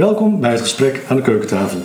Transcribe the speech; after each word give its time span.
Welkom 0.00 0.40
bij 0.40 0.50
het 0.50 0.60
gesprek 0.60 1.04
aan 1.08 1.16
de 1.16 1.22
keukentafel. 1.22 1.78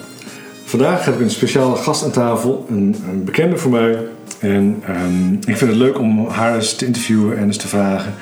Vandaag 0.64 1.06
heb 1.06 1.14
ik 1.14 1.20
een 1.20 1.30
speciale 1.30 1.76
gast 1.76 2.04
aan 2.04 2.12
tafel, 2.12 2.66
een, 2.70 2.96
een 3.10 3.24
bekende 3.24 3.58
voor 3.58 3.72
mij. 3.72 3.98
En 4.40 4.82
ehm, 4.86 5.34
ik 5.34 5.58
vind 5.58 5.60
het 5.60 5.76
leuk 5.76 6.00
om 6.00 6.28
haar 6.28 6.56
eens 6.56 6.76
te 6.76 6.86
interviewen 6.86 7.38
en 7.38 7.44
eens 7.44 7.58
te 7.58 7.68
vragen 7.68 8.14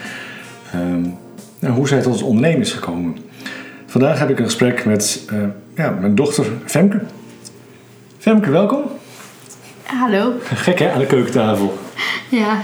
ehm, 0.71 1.01
nou, 1.59 1.73
hoe 1.73 1.87
zij 1.87 2.01
tot 2.01 2.13
het 2.13 2.23
ondernemen 2.23 2.61
is 2.61 2.71
gekomen. 2.71 3.17
Vandaag 3.85 4.19
heb 4.19 4.29
ik 4.29 4.39
een 4.39 4.45
gesprek 4.45 4.85
met 4.85 5.25
eh, 5.29 5.37
ja, 5.75 5.89
mijn 5.89 6.15
dochter 6.15 6.45
Femke. 6.65 7.01
Femke, 8.17 8.49
welkom. 8.49 8.81
Hallo. 9.83 10.33
Gek 10.43 10.79
hè, 10.79 10.91
aan 10.91 10.99
de 10.99 11.05
keukentafel. 11.05 11.77
Ja, 12.29 12.61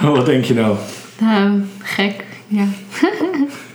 Wat 0.14 0.26
denk 0.26 0.44
je 0.44 0.54
nou? 0.54 0.76
nou, 1.20 1.62
gek. 1.78 2.24
Ja. 2.46 2.64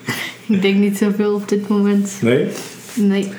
ik 0.53 0.61
denk 0.61 0.77
niet 0.77 0.97
zoveel 0.97 1.33
op 1.33 1.49
dit 1.49 1.67
moment. 1.67 2.17
Nee? 2.21 2.47
Nee. 2.95 3.29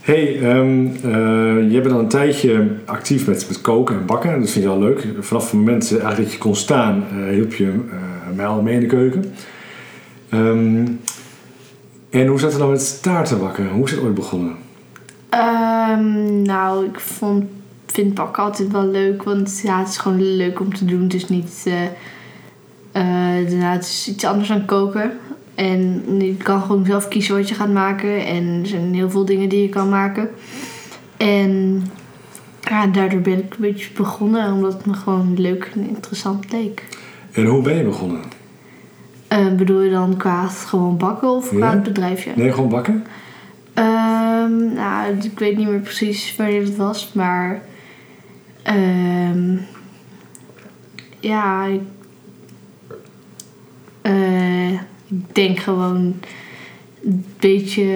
Hey, 0.00 0.40
ehm 0.42 0.86
eh, 1.02 1.70
jij 1.72 1.82
bent 1.82 1.92
al 1.92 1.98
een 1.98 2.08
tijdje 2.08 2.68
actief 2.84 3.26
met, 3.26 3.46
met 3.48 3.60
koken 3.60 3.96
en 3.96 4.06
bakken. 4.06 4.40
Dat 4.40 4.50
vind 4.50 4.64
je 4.64 4.70
wel 4.70 4.80
leuk. 4.80 5.06
Vanaf 5.20 5.44
het 5.44 5.52
moment 5.52 5.84
eh, 5.84 5.90
eigenlijk 5.90 6.22
dat 6.22 6.32
je 6.32 6.38
kon 6.38 6.56
staan, 6.56 7.04
eh, 7.10 7.32
hielp 7.32 7.54
je 7.54 7.72
mij 8.34 8.46
al 8.46 8.62
mee 8.62 8.74
in 8.74 8.80
de 8.80 8.86
keuken. 8.86 9.34
Ehm, 10.28 10.86
en 12.10 12.26
hoe 12.26 12.38
zat 12.38 12.50
het 12.50 12.60
nou 12.60 12.72
met 12.72 13.02
taarten 13.02 13.38
bakken? 13.38 13.68
Hoe 13.68 13.84
is 13.84 13.90
het 13.90 14.00
ooit 14.00 14.14
begonnen? 14.14 14.54
Ehm, 15.28 16.42
nou, 16.42 16.84
ik 16.84 17.00
vond, 17.00 17.44
vind 17.86 18.14
bakken 18.14 18.42
altijd 18.42 18.72
wel 18.72 18.86
leuk. 18.86 19.22
Want 19.22 19.60
ja, 19.62 19.78
het 19.78 19.88
is 19.88 19.98
gewoon 19.98 20.36
leuk 20.36 20.60
om 20.60 20.74
te 20.74 20.84
doen. 20.84 21.02
Het 21.02 21.14
is 21.14 21.28
niet... 21.28 21.64
nou, 22.92 23.72
het 23.72 23.84
is 23.84 24.08
iets 24.08 24.24
anders 24.24 24.48
dan 24.48 24.64
koken. 24.64 25.12
En 25.56 26.02
je 26.20 26.34
kan 26.36 26.60
gewoon 26.62 26.84
zelf 26.86 27.08
kiezen 27.08 27.36
wat 27.36 27.48
je 27.48 27.54
gaat 27.54 27.72
maken. 27.72 28.26
En 28.26 28.58
er 28.62 28.66
zijn 28.66 28.94
heel 28.94 29.10
veel 29.10 29.24
dingen 29.24 29.48
die 29.48 29.62
je 29.62 29.68
kan 29.68 29.88
maken. 29.88 30.28
En 31.16 31.82
ja, 32.60 32.86
daardoor 32.86 33.20
ben 33.20 33.38
ik 33.38 33.52
een 33.54 33.60
beetje 33.60 33.88
begonnen. 33.96 34.52
Omdat 34.52 34.72
het 34.72 34.86
me 34.86 34.94
gewoon 34.94 35.34
leuk 35.40 35.70
en 35.74 35.88
interessant 35.88 36.52
leek. 36.52 36.84
En 37.32 37.44
hoe 37.44 37.62
ben 37.62 37.76
je 37.76 37.84
begonnen? 37.84 38.20
Eh, 39.28 39.52
bedoel 39.52 39.80
je 39.80 39.90
dan 39.90 40.16
qua 40.16 40.46
gewoon 40.46 40.96
bakken 40.96 41.28
of 41.28 41.48
qua 41.48 41.58
Ja. 41.58 41.70
het 41.70 41.82
bedrijfje? 41.82 42.32
Nee, 42.36 42.52
gewoon 42.52 42.68
bakken? 42.68 43.04
Ehm, 43.74 44.72
nou, 44.74 45.16
ik 45.22 45.38
weet 45.38 45.56
niet 45.56 45.68
meer 45.68 45.78
precies 45.80 46.36
wanneer 46.36 46.62
het 46.62 46.76
was, 46.76 47.12
maar. 47.12 47.62
ehm, 48.62 49.56
ja, 51.20 51.64
ik. 51.64 51.80
eh, 54.02 54.72
ik 55.08 55.25
denk 55.36 55.58
gewoon 55.58 56.14
een 57.04 57.24
beetje. 57.38 57.86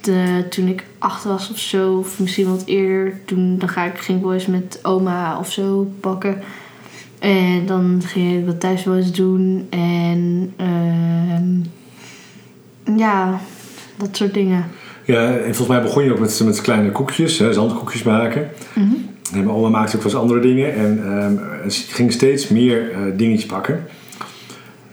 De, 0.00 0.44
toen 0.50 0.68
ik 0.68 0.84
acht 0.98 1.24
was 1.24 1.50
of 1.50 1.58
zo, 1.58 1.98
of 1.98 2.20
misschien 2.20 2.48
wat 2.48 2.62
eerder, 2.64 3.20
toen 3.24 3.58
dan 3.58 3.68
ga 3.68 3.84
ik, 3.84 3.98
ging 3.98 4.18
ik 4.18 4.24
wel 4.24 4.34
eens 4.34 4.46
met 4.46 4.78
oma 4.82 5.38
of 5.38 5.52
zo 5.52 5.92
bakken. 6.00 6.42
En 7.18 7.66
dan 7.66 8.02
ging 8.04 8.38
ik 8.38 8.46
wat 8.46 8.60
thuis 8.60 8.84
wel 8.84 8.96
eens 8.96 9.12
doen. 9.12 9.66
En 9.70 10.52
ehm, 10.56 11.60
ja, 12.98 13.40
dat 13.96 14.16
soort 14.16 14.34
dingen. 14.34 14.64
Ja, 15.04 15.36
en 15.36 15.54
volgens 15.54 15.68
mij 15.68 15.82
begon 15.82 16.04
je 16.04 16.12
ook 16.12 16.18
met, 16.18 16.40
met 16.44 16.60
kleine 16.60 16.92
koekjes, 16.92 17.38
hè, 17.38 17.52
zandkoekjes 17.52 18.02
maken. 18.02 18.50
Mhm. 18.74 18.94
En 19.32 19.44
mijn 19.44 19.50
oma 19.50 19.68
maakte 19.68 19.96
ook 19.96 20.02
wel 20.02 20.12
eens 20.12 20.20
andere 20.20 20.40
dingen. 20.40 20.74
En 20.74 21.02
ehm, 21.04 21.70
ze 21.70 21.82
ging 21.88 22.12
steeds 22.12 22.48
meer 22.48 22.92
eh, 22.92 22.98
dingetjes 23.16 23.50
bakken. 23.50 23.84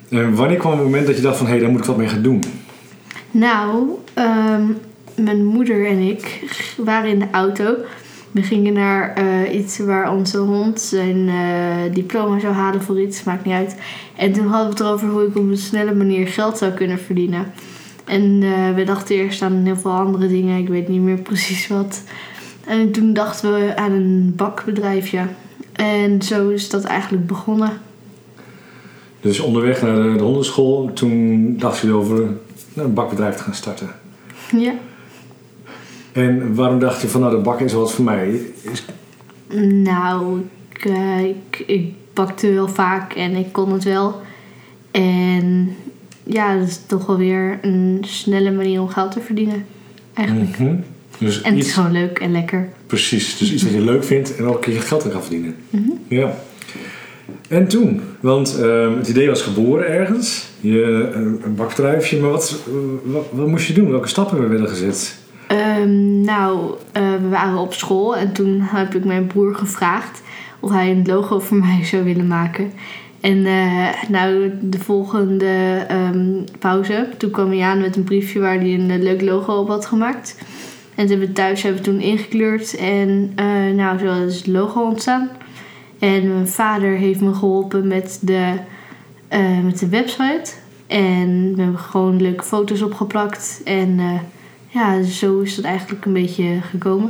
En 0.10 0.36
wanneer 0.36 0.58
kwam 0.58 0.72
het 0.72 0.84
moment 0.84 1.08
dat 1.08 1.16
je 1.16 1.22
dacht 1.22 1.38
van... 1.38 1.46
hé, 1.46 1.52
hey, 1.52 1.62
daar 1.62 1.72
moet 1.72 1.80
ik 1.80 1.86
wat 1.86 1.98
mee 1.98 2.08
gaan 2.08 2.22
doen? 2.22 2.44
Nou, 3.32 3.90
ehm, 4.14 4.64
mijn 5.16 5.46
moeder 5.46 5.88
en 5.88 6.00
ik 6.00 6.44
waren 6.78 7.10
in 7.10 7.20
de 7.20 7.28
auto. 7.32 7.76
We 8.32 8.42
gingen 8.42 8.74
naar 8.74 9.14
eh, 9.14 9.60
iets 9.60 9.78
waar 9.78 10.12
onze 10.12 10.38
hond 10.38 10.82
zijn 10.82 11.30
eh, 11.30 11.94
diploma 11.94 12.40
zou 12.40 12.54
halen 12.54 12.82
voor 12.82 13.02
iets, 13.02 13.24
maakt 13.24 13.46
niet 13.46 13.54
uit. 13.54 13.76
En 14.16 14.32
toen 14.32 14.48
hadden 14.48 14.66
we 14.66 14.72
het 14.72 14.80
erover 14.80 15.10
hoe 15.10 15.28
ik 15.28 15.38
op 15.38 15.50
een 15.50 15.58
snelle 15.58 15.94
manier 15.94 16.28
geld 16.28 16.58
zou 16.58 16.72
kunnen 16.72 17.00
verdienen. 17.00 17.46
En 18.06 18.40
eh, 18.44 18.76
we 18.76 18.84
dachten 18.84 19.16
eerst 19.16 19.42
aan 19.42 19.66
heel 19.66 19.76
veel 19.76 19.92
andere 19.92 20.28
dingen, 20.28 20.58
ik 20.58 20.68
weet 20.68 20.88
niet 20.88 21.02
meer 21.02 21.22
precies 21.30 21.68
wat. 21.68 22.04
En 22.66 22.92
toen 22.92 23.14
dachten 23.14 23.54
we 23.54 23.76
aan 23.76 23.92
een 23.92 24.34
bakbedrijfje. 24.36 25.22
En 25.74 26.22
zo 26.22 26.50
is 26.50 26.70
dat 26.70 26.84
eigenlijk 26.84 27.28
begonnen. 27.28 27.72
Dus 29.22 29.40
onderweg 29.40 29.82
naar 29.82 29.96
de, 29.96 30.16
de 30.18 30.24
hondenschool, 30.24 30.92
toen 30.94 31.56
dacht 31.58 31.80
je 31.80 31.92
over 31.92 32.16
nou, 32.74 32.88
een 32.88 32.94
bakbedrijf 32.94 33.36
te 33.36 33.44
gaan 33.44 33.54
starten. 33.54 33.90
Ja. 34.58 34.74
En 36.12 36.56
waarom 36.56 36.80
dacht 36.80 37.02
je 37.02 37.08
van, 37.08 37.22
nou, 37.22 37.36
de 37.36 37.42
bakken 37.42 37.66
is 37.66 37.72
wel 37.72 37.82
wat 37.82 37.94
voor 37.94 38.06
mij? 38.06 38.42
Is, 38.62 38.86
Nou, 39.84 40.42
ik, 41.24 41.64
ik, 41.68 41.94
bakte 42.14 42.54
wel 42.54 42.68
vaak 42.68 43.14
en 43.14 43.36
ik 43.36 43.52
kon 43.52 43.74
het 43.74 43.84
wel. 43.84 44.22
En 44.92 45.76
ja, 46.24 46.58
dat 46.58 46.68
is 46.68 46.80
toch 46.86 47.06
wel 47.06 47.18
weer 47.18 47.60
een 47.62 48.04
snelle 48.08 48.52
manier 48.52 48.82
om 48.82 48.88
geld 48.88 49.12
te 49.12 49.20
verdienen. 49.20 49.66
Eigenlijk. 50.14 50.60
Mhm. 50.60 50.76
Dus 51.18 51.42
En 51.42 51.50
het 51.50 51.60
is 51.60 51.66
iets, 51.66 51.74
gewoon 51.74 51.92
leuk 51.92 52.20
en 52.20 52.32
lekker. 52.32 52.70
precies, 52.86 53.38
dus 53.38 53.54
iets 53.54 53.64
wat 53.64 53.72
je 53.72 53.82
leuk 53.82 54.04
vindt 54.04 54.36
en 54.36 54.46
ook 54.46 54.56
een 54.56 54.60
keer 54.60 54.74
je 54.74 54.80
geld 54.80 55.14
aan 55.14 55.22
verdienen. 55.22 55.56
Mhm. 55.70 55.90
Ja. 56.08 56.36
En 57.50 57.68
toen? 57.68 58.02
Want 58.20 58.60
ehm, 58.62 58.98
het 58.98 59.08
idee 59.08 59.28
was 59.28 59.42
geboren 59.42 59.88
ergens. 59.88 60.48
Je, 60.60 61.10
een, 61.14 61.56
bakbedrijfje, 61.56 62.20
maar 62.20 62.30
wat, 62.30 62.60
wat, 63.04 63.26
wat 63.32 63.48
moest 63.48 63.68
je 63.68 63.74
doen? 63.74 63.90
Welke 63.90 64.08
stappen 64.08 64.50
werden 64.50 64.70
gezet? 64.70 65.18
Ehm, 65.48 66.22
nou, 66.22 66.74
eh, 66.92 67.04
we 67.22 67.28
waren 67.30 67.58
op 67.58 67.74
school 67.74 68.16
en 68.16 68.32
toen 68.32 68.62
heb 68.62 68.96
ik 68.96 69.06
mijn 69.06 69.28
broer 69.28 69.56
gevraagd 69.56 70.22
of 70.60 70.72
hij 70.72 70.92
een 70.92 71.06
logo 71.06 71.40
voor 71.40 71.58
mij 71.68 71.84
zou 71.84 72.04
willen 72.04 72.28
maken. 72.28 72.72
En 73.22 73.46
eh, 73.46 74.10
nou, 74.10 74.52
de 74.62 74.80
volgende 74.80 75.86
ehm, 75.88 76.44
pauze, 76.60 77.08
toen 77.18 77.32
kwam 77.32 77.50
hij 77.52 77.62
aan 77.62 77.82
met 77.82 77.96
een 77.96 78.04
briefje 78.04 78.40
waar 78.40 78.60
hij 78.60 78.74
een 78.74 78.92
eh, 78.92 79.00
leuk 79.00 79.22
logo 79.22 79.54
op 79.54 79.68
had 79.68 79.86
gemaakt. 79.86 80.36
En 80.96 81.08
toen 81.08 81.08
hebben 81.08 81.28
we 81.28 81.34
thuis 81.34 81.62
hebben 81.62 81.82
we 81.84 81.90
toen 81.90 82.00
ingekleurd 82.00 82.76
en 82.76 83.32
eh, 83.36 83.76
nou, 83.76 84.00
zo 84.00 84.26
is 84.26 84.36
het 84.36 84.48
logo 84.48 84.82
ontstaan. 84.82 85.30
En 86.00 86.28
mijn 86.34 86.48
vader 86.48 86.90
heeft 86.98 87.22
me 87.22 87.34
geholpen 87.34 87.88
met 87.88 88.20
de, 88.22 88.54
eh, 89.28 89.60
met 89.64 89.80
de 89.80 89.90
website. 89.90 90.52
En 90.88 91.56
we 91.56 91.62
hebben 91.62 91.80
gewoon 91.80 92.22
leuke 92.22 92.44
foto's 92.44 92.82
opgeplakt. 92.82 93.62
En 93.66 94.00
eh, 94.00 94.20
ja, 94.68 95.04
zo 95.04 95.40
is 95.40 95.56
het 95.56 95.66
eigenlijk 95.66 96.06
een 96.06 96.14
beetje 96.14 96.58
gekomen. 96.62 97.10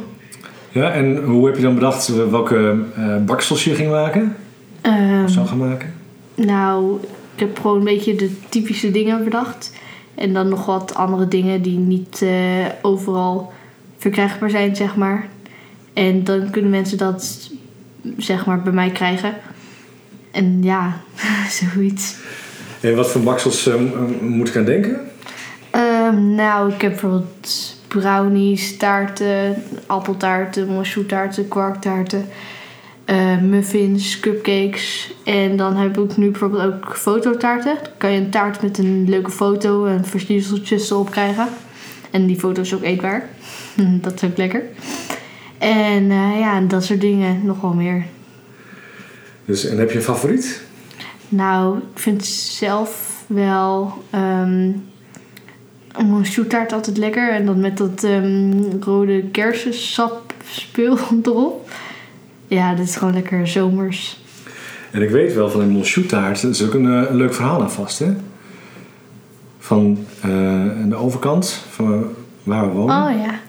Ja, 0.71 0.91
en 0.91 1.23
hoe 1.23 1.45
heb 1.45 1.55
je 1.55 1.61
dan 1.61 1.73
bedacht 1.73 2.29
welke 2.29 2.83
eh 2.95 3.17
baksels 3.25 3.63
je 3.63 3.75
ging 3.75 3.91
maken? 3.91 4.35
Ehm, 4.81 5.27
Zou 5.27 5.47
gaan 5.47 5.57
maken? 5.57 5.93
nou, 6.35 6.99
ik 7.33 7.39
heb 7.39 7.59
gewoon 7.59 7.77
een 7.77 7.83
beetje 7.83 8.15
de 8.15 8.31
typische 8.49 8.91
dingen 8.91 9.23
bedacht. 9.23 9.73
En 10.15 10.33
dan 10.33 10.49
nog 10.49 10.65
wat 10.65 10.95
andere 10.95 11.27
dingen 11.27 11.61
die 11.61 11.77
niet 11.77 12.25
overal 12.81 13.53
verkrijgbaar 13.97 14.49
zijn, 14.49 14.75
zeg 14.75 14.95
maar. 14.95 15.27
En 15.93 16.23
dan 16.23 16.49
kunnen 16.49 16.71
mensen 16.71 16.97
dat, 16.97 17.51
zeg 18.17 18.45
maar, 18.45 18.61
bij 18.61 18.73
mij 18.73 18.91
krijgen. 18.91 19.33
En 20.31 20.63
ja, 20.63 21.01
zoiets. 21.73 22.15
En 22.81 22.95
wat 22.95 23.11
voor 23.11 23.21
baksels 23.21 23.67
ehm, 23.67 23.87
ehm, 23.87 24.27
moet 24.27 24.47
ik 24.47 24.55
aan 24.55 24.65
denken? 24.65 24.99
Ehm, 25.69 26.35
nou, 26.35 26.73
ik 26.73 26.81
heb 26.81 26.91
bijvoorbeeld 26.91 27.77
brownies, 27.87 28.77
taarten, 28.77 29.63
appeltaarten, 29.85 30.67
mosjoetaarten, 30.67 31.47
kwarktaarten, 31.47 32.25
muffins, 33.41 34.19
cupcakes. 34.19 35.13
En 35.23 35.57
dan 35.57 35.75
heb 35.75 35.97
ik 35.97 36.17
nu 36.17 36.31
bijvoorbeeld 36.31 36.73
ook 36.73 36.97
fototaarten. 36.97 37.75
Dan 37.83 37.91
kan 37.97 38.11
je 38.11 38.19
een 38.19 38.29
taart 38.29 38.61
met 38.61 38.77
een 38.77 39.05
leuke 39.09 39.31
foto 39.31 39.85
en 39.85 40.05
verslieseltjes 40.05 40.89
erop 40.89 41.11
krijgen. 41.11 41.47
En 42.11 42.25
die 42.25 42.39
foto 42.39 42.61
is 42.61 42.73
ook 42.73 42.83
eetbaar. 42.83 43.29
dat 44.01 44.13
is 44.13 44.23
ook 44.23 44.37
lekker. 44.37 44.63
En 45.59 46.11
eh, 46.11 46.39
ja, 46.39 46.61
dat 46.61 46.83
soort 46.83 47.01
dingen, 47.01 47.45
nog 47.45 47.61
wel 47.61 47.73
meer. 47.73 48.05
Dus, 49.45 49.65
en 49.65 49.77
heb 49.77 49.91
je 49.91 49.97
een 49.97 50.03
favoriet? 50.03 50.61
Nou, 51.29 51.77
ik 51.77 51.99
vind 51.99 52.25
zelf 52.25 53.23
wel 53.27 53.93
ehm 54.09 54.71
een 56.07 56.25
shoetaart 56.25 56.73
altijd 56.73 56.97
lekker. 56.97 57.33
En 57.33 57.45
dan 57.45 57.59
met 57.59 57.77
dat 57.77 58.03
ehm, 58.03 58.63
rode 58.79 59.23
kersensap 59.31 60.33
speel 60.45 60.97
erop. 61.23 61.69
Ja, 62.47 62.75
dat 62.75 62.85
is 62.85 62.95
gewoon 62.95 63.13
lekker 63.13 63.47
zomers. 63.47 64.19
En 64.91 65.01
ik 65.01 65.09
weet 65.09 65.33
wel 65.33 65.49
van 65.49 65.61
een 65.61 65.69
monchou-taart, 65.69 66.41
dat 66.41 66.51
is 66.51 66.65
ook 66.65 66.73
een, 66.73 66.85
eh, 66.85 67.09
een 67.09 67.15
leuk 67.15 67.33
verhaal 67.33 67.61
aan 67.61 67.71
vast, 67.71 67.99
hè? 67.99 68.13
Van 69.59 70.05
eh, 70.21 70.29
aan 70.81 70.89
de 70.89 70.95
overkant, 70.95 71.63
van 71.69 72.05
waar 72.43 72.69
we 72.69 72.75
wonen. 72.75 72.95
Oh 72.95 73.21
ja. 73.25 73.39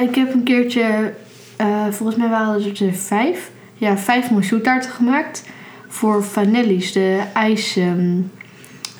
Eh, 0.00 0.08
ik 0.08 0.14
heb 0.14 0.34
een 0.34 0.42
keertje, 0.42 1.12
eh, 1.56 1.86
volgens 1.90 2.18
mij 2.18 2.28
waren 2.28 2.62
het 2.62 2.80
er 2.80 2.92
vijf. 2.92 3.50
Ja, 3.74 3.98
vijf 3.98 4.30
monchou-taarten 4.30 4.90
gemaakt. 4.90 5.44
Voor 5.88 6.24
Vanelli's, 6.24 6.92
de 6.92 7.22
ijs... 7.34 7.76
ehm, 7.76 8.18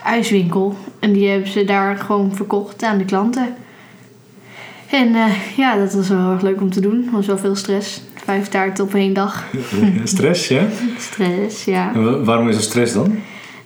ijswinkel. 0.05 0.76
En 0.99 1.12
die 1.12 1.29
hebben 1.29 1.49
ze 1.49 1.64
daar 1.64 1.97
gewoon 1.97 2.35
verkocht 2.35 2.82
aan 2.82 2.99
de 2.99 3.05
klanten. 3.05 3.55
En 4.91 5.14
eh, 5.14 5.56
ja, 5.56 5.76
dat 5.76 5.93
was 5.93 6.08
wel 6.08 6.19
heel 6.19 6.32
erg 6.32 6.43
leuk 6.43 6.61
om 6.61 6.70
te 6.70 6.81
doen. 6.81 7.08
was 7.12 7.26
wel 7.26 7.38
veel 7.38 7.56
stress. 7.56 8.02
Vijf 8.25 8.49
taarten 8.49 8.85
op 8.85 8.94
één 8.94 9.12
dag. 9.12 9.44
Stress, 10.05 10.49
ja? 10.49 10.62
Stress, 10.99 11.64
ja. 11.64 11.94
En 11.94 12.25
waarom 12.25 12.49
is 12.49 12.56
er 12.56 12.62
stress 12.62 12.93
dan? 12.93 13.19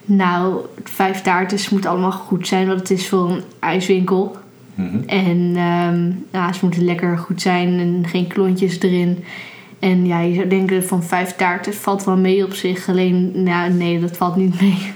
Nou, 0.05 0.65
vijf 0.85 1.23
taarten 1.23 1.59
moet 1.71 1.87
allemaal 1.87 2.13
goed 2.13 2.47
zijn, 2.47 2.67
want 2.67 2.79
het 2.79 2.91
is 2.91 3.09
voor 3.09 3.31
een 3.31 3.43
ijswinkel. 3.59 4.37
Mhm. 4.75 4.99
En 5.07 5.53
ehm, 5.57 6.11
ja, 6.33 6.53
ze 6.53 6.59
moeten 6.63 6.85
lekker 6.85 7.19
goed 7.19 7.43
zijn 7.43 7.79
en 7.79 8.05
geen 8.07 8.27
klontjes 8.27 8.81
erin. 8.81 9.25
En 9.79 10.07
ja, 10.07 10.21
je 10.21 10.35
zou 10.35 10.49
denken 10.49 10.85
van 10.85 11.03
vijf 11.03 11.33
taarten 11.33 11.75
valt 11.75 12.05
wel 12.05 12.17
mee 12.17 12.45
op 12.45 12.53
zich. 12.53 12.89
Alleen, 12.89 13.43
nou 13.43 13.73
nee, 13.73 14.01
dat 14.01 14.17
valt 14.17 14.37
niet 14.37 14.61
mee. 14.61 14.79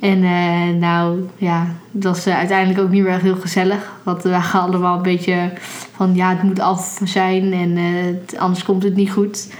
En 0.00 0.22
eh, 0.24 0.80
nou 0.80 1.28
ja, 1.36 1.66
dat 1.90 2.14
was 2.14 2.26
eh, 2.26 2.38
uiteindelijk 2.38 2.80
ook 2.80 2.90
niet 2.90 3.02
meer 3.02 3.20
heel 3.20 3.36
gezellig. 3.36 3.92
Want 4.02 4.22
we 4.22 4.30
waren 4.30 4.60
allemaal 4.60 4.96
een 4.96 5.02
beetje 5.02 5.52
van 5.92 6.14
ja, 6.14 6.28
het 6.28 6.42
moet 6.42 6.60
af 6.60 7.00
zijn 7.04 7.52
en 7.52 7.76
eh, 7.76 8.40
anders 8.40 8.64
komt 8.64 8.82
het 8.82 8.94
niet 8.94 9.10
goed. 9.10 9.52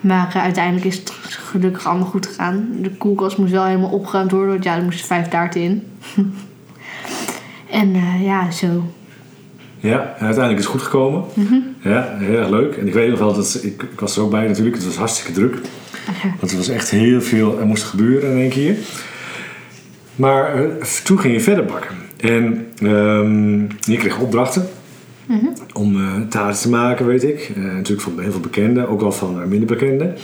Maar 0.00 0.32
uiteindelijk 0.34 0.84
is 0.86 0.96
het 0.96 1.10
gelukkig 1.30 1.86
allemaal 1.86 2.06
goed 2.06 2.26
gegaan. 2.26 2.68
De 2.82 2.90
koelkast 2.90 3.38
moest 3.38 3.52
wel 3.52 3.64
helemaal 3.64 3.90
opgeruimd 3.90 4.30
worden, 4.30 4.50
want 4.50 4.64
ja, 4.64 4.76
er 4.76 4.82
moesten 4.82 5.06
vijf 5.06 5.28
taarten 5.28 5.60
in. 5.60 5.82
en 7.70 7.94
eh, 7.94 8.24
ja, 8.24 8.50
zo. 8.50 8.84
Ja, 9.80 9.98
uiteindelijk 10.18 10.58
is 10.58 10.64
het 10.64 10.74
goed 10.74 10.82
gekomen. 10.82 11.24
Ja, 11.82 12.16
heel 12.18 12.38
erg 12.38 12.48
leuk. 12.48 12.76
En 12.76 12.86
ik 12.86 12.92
weet 12.92 13.10
nog 13.10 13.18
wel 13.18 13.34
dat 13.34 13.60
ik, 13.62 13.82
ik 13.82 14.00
was 14.00 14.16
er 14.16 14.22
ook 14.22 14.30
bij 14.30 14.46
natuurlijk. 14.46 14.76
Het 14.76 14.84
was 14.84 14.96
hartstikke 14.96 15.32
druk. 15.32 15.58
Want 16.40 16.50
er 16.50 16.56
was 16.56 16.68
echt 16.68 16.90
heel 16.90 17.20
veel, 17.22 17.58
er 17.58 17.66
moest 17.66 17.84
gebeuren 17.84 18.30
in 18.30 18.38
één 18.38 18.50
keer. 18.50 18.76
Maar 20.16 20.54
eh, 20.54 20.84
toen 21.04 21.18
ging 21.18 21.34
je 21.34 21.40
verder 21.40 21.64
bakken. 21.64 21.96
En 22.16 22.66
ehm, 22.82 23.60
je 23.92 23.96
kreeg 23.96 24.18
opdrachten 24.18 24.68
om 25.72 25.96
eh 25.96 26.20
taarten 26.28 26.60
te 26.60 26.68
maken, 26.68 27.06
weet 27.06 27.24
ik. 27.24 27.52
Eh, 27.56 27.62
natuurlijk 27.62 28.00
van 28.00 28.20
heel 28.20 28.30
veel 28.30 28.40
bekenden, 28.40 28.88
ook 28.88 29.00
wel 29.00 29.12
van 29.12 29.48
minder 29.48 29.68
bekenden. 29.68 30.16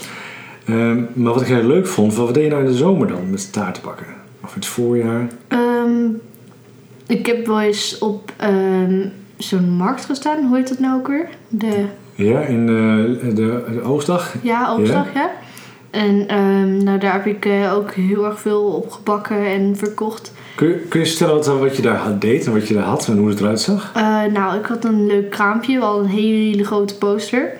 Ehm, 0.64 1.02
maar 1.12 1.32
wat 1.32 1.40
ik 1.40 1.46
heel 1.46 1.66
leuk 1.66 1.86
vond, 1.86 2.14
wat 2.14 2.34
deed 2.34 2.44
je 2.44 2.50
nou 2.50 2.62
in 2.62 2.70
de 2.70 2.76
zomer 2.76 3.08
dan 3.08 3.30
met 3.30 3.52
taarten 3.52 3.82
bakken? 3.82 4.06
Of 4.42 4.54
in 4.54 4.60
het 4.60 4.66
voorjaar? 4.66 5.28
Ehm, 5.48 6.08
ik 7.06 7.26
heb 7.26 7.46
wel 7.46 7.60
eens 7.60 7.98
op 7.98 8.32
ehm, 8.36 9.06
zo'n 9.36 9.70
markt 9.70 10.04
gestaan. 10.04 10.46
Hoe 10.46 10.56
heet 10.56 10.68
dat 10.68 10.78
nou 10.78 10.98
ook 10.98 11.08
weer? 11.08 11.28
De, 11.48 11.84
Ja, 12.14 12.40
in 12.40 12.68
eh, 12.68 13.34
de, 13.34 13.64
de 13.72 13.82
oogstdag. 13.82 14.34
ja, 14.42 14.70
Oostdag, 14.70 15.14
ja. 15.14 15.30
En 15.90 16.28
ehm, 16.28 16.84
nou, 16.84 16.98
daar 16.98 17.12
heb 17.12 17.26
ik 17.26 17.44
eh, 17.46 17.74
ook 17.74 17.92
heel 17.92 18.24
erg 18.24 18.40
veel 18.40 18.62
op 18.62 18.90
gebakken 18.90 19.46
en 19.46 19.76
verkocht. 19.76 20.32
Kun 20.54 20.68
je, 20.68 20.74
kun 20.74 21.00
je 21.00 21.06
vertellen 21.06 21.34
wat, 21.34 21.46
wat 21.46 21.76
je 21.76 21.82
daar 21.82 22.18
deed 22.18 22.46
en 22.46 22.52
wat 22.52 22.68
je 22.68 22.74
daar 22.74 22.82
had 22.84 23.06
en 23.08 23.18
hoe 23.18 23.28
het 23.28 23.40
eruit 23.40 23.60
zag? 23.60 23.92
Eh, 23.94 24.22
nou, 24.32 24.58
ik 24.58 24.66
had 24.66 24.84
een 24.84 25.06
leuk 25.06 25.30
kraampje. 25.30 25.78
Wel 25.78 26.00
een 26.00 26.06
hele 26.06 26.64
grote 26.64 26.98
poster 26.98 27.52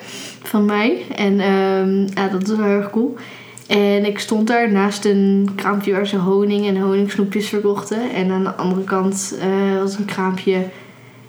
van 0.43 0.65
mij. 0.65 1.03
En 1.17 1.41
ehm, 1.41 2.01
ja, 2.01 2.29
dat 2.29 2.49
was 2.49 2.57
wel 2.57 2.67
heel 2.67 2.77
erg 2.77 2.91
cool. 2.91 3.17
En 3.67 4.05
ik 4.05 4.19
stond 4.19 4.47
daar 4.47 4.73
naast 4.73 5.05
een 5.05 5.53
kraampje 5.57 5.93
waar 5.93 6.07
ze 6.07 6.17
honing 6.17 6.67
en 6.67 6.81
honingsnoepjes 6.81 7.49
verkochten. 7.49 8.11
En 8.15 8.31
aan 8.31 8.45
de 8.45 8.55
andere 8.55 8.85
kant 8.85 9.37
eh, 9.41 9.79
was 9.79 9.97
een 9.97 10.05
kraampje 10.05 10.67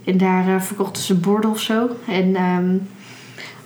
en 0.03 0.17
daar 0.17 0.47
eh, 0.47 0.61
verkochten 0.61 1.03
ze 1.03 1.15
borden 1.15 1.49
of 1.49 1.59
zo. 1.59 1.89
En 2.07 2.35
ehm, 2.35 2.77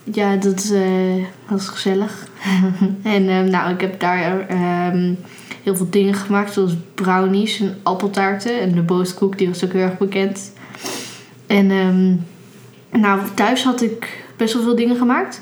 ja, 0.03 0.35
dat 0.35 0.71
eh, 0.73 1.25
was 1.47 1.67
gezellig. 1.67 2.27
en 3.03 3.29
ehm, 3.29 3.49
nou, 3.49 3.73
ik 3.73 3.81
heb 3.81 3.99
daar 3.99 4.47
ehm, 4.47 5.13
heel 5.63 5.75
veel 5.75 5.89
dingen 5.89 6.13
gemaakt. 6.13 6.53
Zoals 6.53 6.75
brownies 6.95 7.59
en 7.59 7.77
appeltaarten. 7.83 8.59
En 8.59 8.71
de 8.71 8.81
boostkoek, 8.81 9.37
die 9.37 9.47
was 9.47 9.65
ook 9.65 9.73
heel 9.73 9.81
erg 9.81 9.97
bekend. 9.97 10.53
En 11.47 11.67
nou, 12.91 13.19
thuis 13.33 13.63
had 13.63 13.81
ik 13.81 14.25
best 14.37 14.53
wel 14.53 14.63
veel 14.63 14.75
dingen 14.75 14.95
gemaakt. 14.95 15.41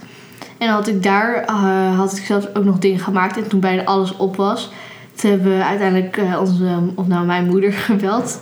En 0.58 0.70
had 0.70 0.88
ik 0.88 1.04
daar 1.04 1.44
eh, 1.44 1.98
had 1.98 2.18
ik 2.18 2.26
zelfs 2.26 2.56
ook 2.56 2.64
nog 2.64 2.80
dingen 2.80 3.00
gemaakt. 3.00 3.38
En 3.38 3.48
toen 3.48 3.60
bijna 3.60 3.84
alles 3.84 4.18
op 4.18 4.36
was, 4.36 4.72
toen 5.16 5.30
hebben 5.32 5.58
we 5.58 5.64
uiteindelijk 5.64 6.18
eh, 6.18 6.40
onze, 6.40 6.80
of 6.96 7.08
nou 7.08 7.26
mijn 7.26 7.46
moeder 7.46 7.74
gebeld. 7.90 8.42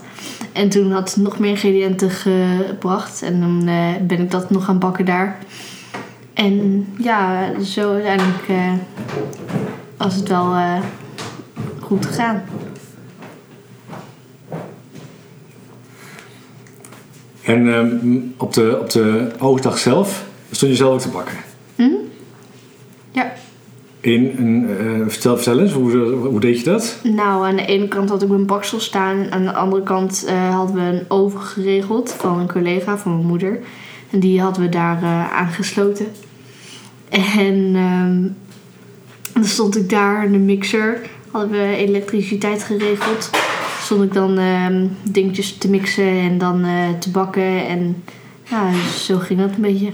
En 0.52 0.70
toen 0.70 0.92
had 0.92 1.10
ze 1.10 1.22
nog 1.22 1.40
meer 1.40 1.50
ingrediënten 1.50 2.10
gebracht. 2.10 3.22
En 3.22 3.40
dan 3.40 3.68
eh, 3.68 4.02
ben 4.02 4.20
ik 4.20 4.32
dat 4.32 4.50
nog 4.50 4.66
gaan 4.66 4.80
bakken 4.80 5.06
daar. 5.06 5.38
En 6.34 6.88
ja, 6.98 7.50
zo 7.64 7.94
uiteindelijk 7.94 8.48
was 9.98 10.16
het 10.16 10.28
wel 10.28 10.54
goed 11.80 12.06
gegaan. 12.06 12.44
En 17.44 17.74
ehm, 17.74 18.18
op, 18.38 18.54
de, 18.54 18.78
op 18.82 18.90
de 18.90 19.32
oogstdag 19.40 19.78
zelf 19.78 20.26
stond 20.52 20.72
je 20.72 20.78
zelf 20.78 20.94
ook 20.94 21.00
te 21.00 21.10
bakken. 21.10 21.38
In 24.06 24.34
een, 24.38 24.78
eh, 24.78 25.08
vertel, 25.08 25.36
vertel 25.36 25.60
eens, 25.60 25.72
hoe, 25.72 25.98
hoe 26.12 26.40
deed 26.40 26.58
je 26.58 26.64
dat? 26.64 27.00
Nou, 27.04 27.46
aan 27.46 27.56
de 27.56 27.66
ene 27.66 27.88
kant 27.88 28.10
had 28.10 28.22
ik 28.22 28.30
mijn 28.30 28.46
baksel 28.46 28.80
staan. 28.80 29.18
En 29.18 29.32
aan 29.32 29.44
de 29.44 29.54
andere 29.54 29.84
kant 29.84 30.26
eh, 30.28 30.56
hadden 30.56 30.76
we 30.76 30.82
een 30.82 31.06
oven 31.08 31.40
geregeld 31.40 32.16
van 32.18 32.40
een 32.40 32.48
collega 32.48 32.98
van 32.98 33.16
mijn 33.16 33.28
moeder. 33.28 33.60
En 34.10 34.20
die 34.20 34.42
hadden 34.42 34.62
we 34.62 34.70
daar 34.70 35.04
eh, 35.04 35.34
aangesloten. 35.34 36.06
En 37.10 37.72
ehm, 37.76 38.22
dan 39.34 39.46
stond 39.46 39.78
ik 39.78 39.90
daar 39.90 40.26
in 40.26 40.32
de 40.32 40.38
mixer. 40.38 41.02
Hadden 41.32 41.52
we 41.52 41.76
elektriciteit 41.76 42.64
geregeld. 42.64 43.30
Stond 43.80 44.04
ik 44.04 44.14
dan 44.14 44.38
ehm, 44.38 44.88
dingetjes 45.04 45.58
te 45.58 45.70
mixen 45.70 46.20
en 46.20 46.38
dan 46.38 46.66
te 47.00 47.12
bakken. 47.12 47.68
En 47.68 48.04
ja, 48.44 48.72
zo 48.98 49.18
ging 49.18 49.40
dat 49.40 49.50
een 49.56 49.62
beetje. 49.62 49.90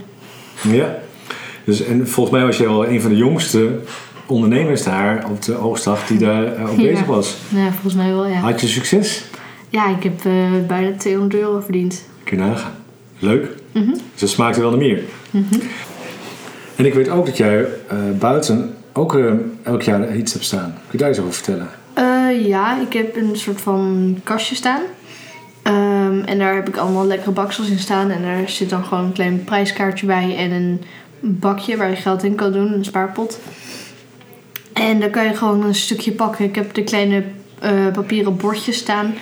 Ja. 0.62 1.00
Dus, 1.64 1.84
en 1.84 2.08
volgens 2.08 2.36
mij 2.36 2.46
was 2.46 2.58
jij 2.58 2.68
wel 2.68 2.88
een 2.88 3.02
van 3.02 3.10
de 3.12 3.18
jongste 3.18 3.80
ondernemers 4.26 4.84
daar 4.84 5.26
op 5.30 5.42
de 5.42 5.58
oogstdag 5.58 6.08
die 6.08 6.18
daar 6.18 6.56
eh, 6.56 6.70
ook 6.72 6.78
Ja. 6.80 6.84
bezig 6.92 7.06
was. 7.06 7.38
Nou, 7.50 7.72
volgens 7.72 7.94
mij 7.96 8.10
wel, 8.12 8.28
ja. 8.28 8.36
Had 8.40 8.62
je 8.62 8.68
succes? 8.68 9.24
Ja, 9.70 9.96
ik 9.96 10.04
heb 10.04 10.26
eh, 10.26 10.34
bijna 10.68 10.98
200 10.98 11.42
euro 11.42 11.60
verdiend. 11.60 12.06
Kun 12.24 12.38
je 12.38 12.44
nagaan. 12.44 12.72
Leuk. 13.20 13.48
Mhm. 13.72 13.90
Dus 13.92 14.22
het 14.22 14.30
smaakte 14.30 14.60
wel 14.62 14.70
naar 14.70 14.80
meer. 14.80 15.02
En 16.76 16.86
ik 16.86 16.94
weet 16.94 17.10
ook 17.10 17.26
dat 17.26 17.38
jij 17.38 17.66
eh, 17.88 17.98
buiten 18.20 18.76
ook 18.94 19.20
elk 19.64 19.82
jaar 19.82 20.16
iets 20.16 20.34
hebt 20.34 20.46
staan. 20.46 20.74
Kun 20.74 20.92
je 20.92 20.98
daar 20.98 21.10
iets 21.10 21.20
over 21.20 21.34
vertellen? 21.34 21.68
Ja, 22.46 22.82
ik 22.82 22.94
heb 22.94 23.16
een 23.16 23.36
soort 23.36 23.62
van 23.62 24.18
kastje 24.24 24.56
staan. 24.56 24.82
Ehm, 25.64 26.20
en 26.26 26.40
daar 26.40 26.56
heb 26.56 26.68
ik 26.68 26.78
allemaal 26.78 27.06
lekkere 27.06 27.32
baksels 27.32 27.70
in 27.70 27.80
staan. 27.80 28.10
En 28.10 28.22
daar 28.22 28.50
zit 28.50 28.70
dan 28.70 28.84
gewoon 28.84 29.04
een 29.06 29.12
klein 29.12 29.44
prijskaartje 29.44 30.06
bij 30.06 30.36
en 30.38 30.52
een 30.52 30.82
bakje 31.22 31.78
waar 31.78 31.90
je 31.90 31.96
geld 31.96 32.24
in 32.24 32.36
kan 32.36 32.52
doen, 32.52 32.74
een 32.74 32.86
spaarpot. 32.86 33.40
En 34.74 35.00
dan 35.00 35.10
kan 35.10 35.26
je 35.26 35.34
gewoon 35.34 35.64
een 35.64 35.76
stukje 35.76 36.12
pakken. 36.12 36.46
Ik 36.46 36.56
heb 36.56 36.74
de 36.74 36.84
kleine 36.84 37.24
eh, 37.60 37.88
papieren 37.94 38.38
bordjes 38.38 38.78
staan. 38.78 39.14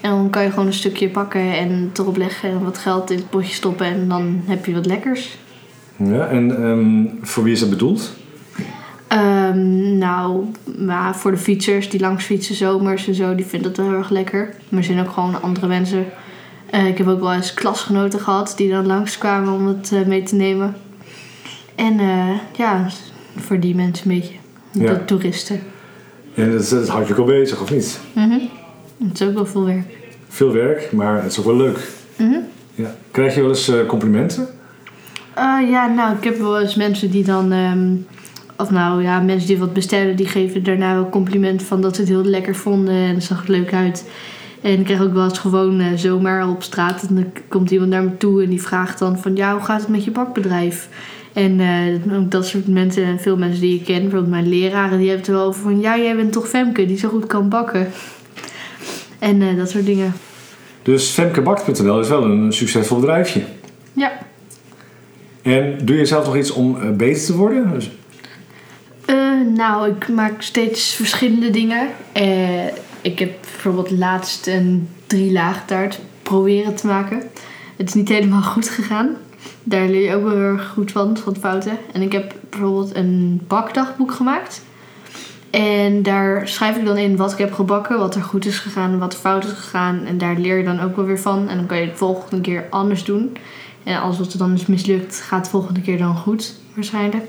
En 0.00 0.10
dan 0.10 0.30
kan 0.30 0.42
je 0.42 0.50
gewoon 0.50 0.66
een 0.66 0.72
stukje 0.72 1.08
pakken 1.08 1.56
en 1.56 1.90
erop 1.94 2.16
leggen 2.16 2.50
en 2.50 2.64
wat 2.64 2.78
geld 2.78 3.10
in 3.10 3.16
het 3.16 3.30
bordje 3.30 3.54
stoppen. 3.54 3.86
En 3.86 4.08
dan 4.08 4.42
heb 4.46 4.66
je 4.66 4.74
wat 4.74 4.86
lekkers. 4.86 5.38
Ja, 5.96 6.26
en 6.26 6.62
ehm, 6.62 7.26
voor 7.26 7.44
wie 7.44 7.52
is 7.52 7.60
dat 7.60 7.70
bedoeld? 7.70 8.12
Ehm, 9.08 9.98
nou, 9.98 10.44
maar 10.78 11.16
voor 11.16 11.30
de 11.30 11.36
fietsers 11.36 11.90
die 11.90 12.00
langs 12.00 12.24
fietsen 12.24 12.54
zomers 12.54 13.06
en 13.06 13.14
zo, 13.14 13.34
die 13.34 13.44
vinden 13.44 13.68
dat 13.68 13.76
wel 13.76 13.88
heel 13.88 13.98
erg 13.98 14.10
lekker. 14.10 14.54
Maar 14.68 14.80
er 14.80 14.84
zijn 14.86 15.00
ook 15.00 15.10
gewoon 15.10 15.42
andere 15.42 15.66
mensen. 15.66 16.06
Eh, 16.70 16.86
ik 16.86 16.98
heb 16.98 17.06
ook 17.06 17.20
wel 17.20 17.32
eens 17.32 17.54
klasgenoten 17.54 18.20
gehad 18.20 18.54
die 18.56 18.70
dan 18.70 18.86
langskwamen 18.86 19.52
om 19.52 19.66
het 19.66 19.92
eh, 19.92 20.06
mee 20.06 20.22
te 20.22 20.34
nemen. 20.34 20.76
En 21.74 22.00
eh, 22.00 22.30
ja, 22.56 22.86
voor 23.36 23.60
die 23.60 23.74
mensen 23.74 24.10
een 24.10 24.18
beetje. 24.18 24.34
Ja. 24.70 24.92
De 24.92 25.04
toeristen. 25.04 25.60
En 26.34 26.52
dat, 26.52 26.68
dat 26.68 26.88
houdt 26.88 27.06
je 27.06 27.12
ook 27.12 27.18
al 27.18 27.24
bezig, 27.24 27.60
of 27.60 27.70
niet? 27.70 28.00
Mhm. 28.12 28.38
Het 29.08 29.20
is 29.20 29.26
ook 29.26 29.34
wel 29.34 29.46
veel 29.46 29.64
werk. 29.64 29.96
Veel 30.28 30.52
werk, 30.52 30.92
maar 30.92 31.22
het 31.22 31.32
is 31.32 31.38
ook 31.38 31.44
wel 31.44 31.56
leuk. 31.56 31.78
Mhm. 32.16 32.38
Ja. 32.74 32.94
Krijg 33.10 33.34
je 33.34 33.40
wel 33.40 33.50
eens 33.50 33.68
eh, 33.68 33.86
complimenten? 33.86 34.48
Eh, 35.34 35.70
ja, 35.70 35.86
nou, 35.86 36.16
ik 36.16 36.24
heb 36.24 36.38
wel 36.38 36.60
eens 36.60 36.74
mensen 36.74 37.10
die 37.10 37.24
dan... 37.24 37.52
ehm, 37.52 37.94
of 38.56 38.70
nou 38.70 39.02
ja, 39.02 39.20
mensen 39.20 39.48
die 39.48 39.58
wat 39.58 39.72
bestellen, 39.72 40.16
die 40.16 40.26
geven 40.26 40.62
daarna 40.62 40.94
wel 40.94 41.08
compliment 41.08 41.62
van 41.62 41.80
dat 41.80 41.94
ze 41.94 42.00
het 42.00 42.10
heel 42.10 42.24
lekker 42.24 42.54
vonden 42.54 42.94
en 42.94 43.14
het 43.14 43.24
zag 43.24 43.44
er 43.44 43.50
leuk 43.50 43.72
uit. 43.72 44.08
En 44.62 44.78
ik 44.78 44.84
krijg 44.84 45.00
ook 45.00 45.12
wel 45.12 45.24
eens 45.24 45.38
gewoon 45.38 45.80
eh, 45.80 45.86
zomaar 45.94 46.48
op 46.48 46.62
straat. 46.62 47.02
En 47.02 47.14
dan 47.14 47.32
komt 47.48 47.70
iemand 47.70 47.90
naar 47.90 48.02
me 48.02 48.16
toe 48.16 48.42
en 48.42 48.48
die 48.48 48.62
vraagt 48.62 48.98
dan 48.98 49.18
van 49.18 49.36
ja, 49.36 49.52
hoe 49.52 49.62
gaat 49.62 49.80
het 49.80 49.88
met 49.88 50.04
je 50.04 50.10
bakbedrijf? 50.10 50.88
En 51.34 51.60
eh, 51.60 52.16
ook 52.18 52.30
dat 52.30 52.46
soort 52.46 52.68
mensen 52.68 53.04
en 53.04 53.20
veel 53.20 53.36
mensen 53.36 53.60
die 53.60 53.78
ik 53.78 53.84
ken, 53.84 54.00
bijvoorbeeld 54.00 54.30
mijn 54.30 54.48
leraren, 54.48 54.98
die 54.98 55.08
hebben 55.08 55.26
het 55.26 55.34
wel 55.36 55.46
over 55.46 55.62
van 55.62 55.80
ja, 55.80 55.98
jij 55.98 56.16
bent 56.16 56.32
toch 56.32 56.48
Femke 56.48 56.86
die 56.86 56.98
zo 56.98 57.08
goed 57.08 57.26
kan 57.26 57.48
bakken. 57.48 57.90
En 59.18 59.42
eh, 59.42 59.56
dat 59.56 59.70
soort 59.70 59.86
dingen. 59.86 60.12
Dus 60.82 61.08
femkebakt.nl 61.08 62.00
is 62.00 62.08
wel 62.08 62.24
een 62.24 62.52
succesvol 62.52 62.98
bedrijfje. 62.98 63.42
Ja. 63.92 64.12
En 65.42 65.78
doe 65.84 65.96
je 65.96 66.04
zelf 66.04 66.24
nog 66.24 66.36
iets 66.36 66.50
om 66.50 66.80
eh, 66.80 66.90
beter 66.90 67.24
te 67.24 67.36
worden? 67.36 67.70
Dus, 67.72 67.90
nou, 69.54 69.90
ik 69.90 70.08
maak 70.08 70.42
steeds 70.42 70.94
verschillende 70.94 71.50
dingen. 71.50 71.88
Ik 73.00 73.18
heb 73.18 73.32
bijvoorbeeld 73.40 73.90
laatst 73.90 74.46
een 74.46 74.88
drie 75.06 75.32
laag 75.32 75.66
taart 75.66 76.00
proberen 76.22 76.74
te 76.74 76.86
maken. 76.86 77.22
Het 77.76 77.88
is 77.88 77.94
niet 77.94 78.08
helemaal 78.08 78.42
goed 78.42 78.68
gegaan. 78.68 79.16
Daar 79.62 79.88
leer 79.88 80.08
je 80.08 80.14
ook 80.14 80.22
wel 80.22 80.32
heel 80.32 80.40
erg 80.40 80.68
goed 80.68 80.92
van, 80.92 81.16
van 81.16 81.36
fouten. 81.36 81.78
En 81.92 82.02
ik 82.02 82.12
heb 82.12 82.34
bijvoorbeeld 82.50 82.94
een 82.94 83.40
bakdagboek 83.46 84.12
gemaakt. 84.12 84.62
En 85.50 86.02
daar 86.02 86.48
schrijf 86.48 86.76
ik 86.76 86.84
dan 86.84 86.96
in 86.96 87.16
wat 87.16 87.32
ik 87.32 87.38
heb 87.38 87.52
gebakken, 87.52 87.98
wat 87.98 88.14
er 88.14 88.22
goed 88.22 88.46
is 88.46 88.58
gegaan 88.58 88.92
en 88.92 88.98
wat 88.98 89.12
er 89.12 89.18
fout 89.18 89.44
is 89.44 89.52
gegaan. 89.52 90.04
En 90.04 90.18
daar 90.18 90.36
leer 90.36 90.58
je 90.58 90.64
dan 90.64 90.80
ook 90.80 90.96
wel 90.96 91.04
weer 91.04 91.20
van. 91.20 91.48
En 91.48 91.56
dan 91.56 91.66
kan 91.66 91.78
je 91.80 91.86
het 91.86 91.96
volgende 91.96 92.40
keer 92.40 92.66
anders 92.70 93.04
doen. 93.04 93.36
En 93.82 94.00
als 94.00 94.18
wat 94.18 94.32
er 94.32 94.38
dan 94.38 94.52
is 94.52 94.66
mislukt, 94.66 95.20
gaat 95.20 95.44
de 95.44 95.50
volgende 95.50 95.80
keer 95.80 95.98
dan 95.98 96.16
goed, 96.16 96.54
waarschijnlijk. 96.74 97.24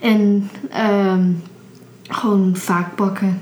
En 0.00 0.50
ehm, 0.70 1.30
gewoon 2.08 2.56
vaak 2.56 2.96
bakken. 2.96 3.40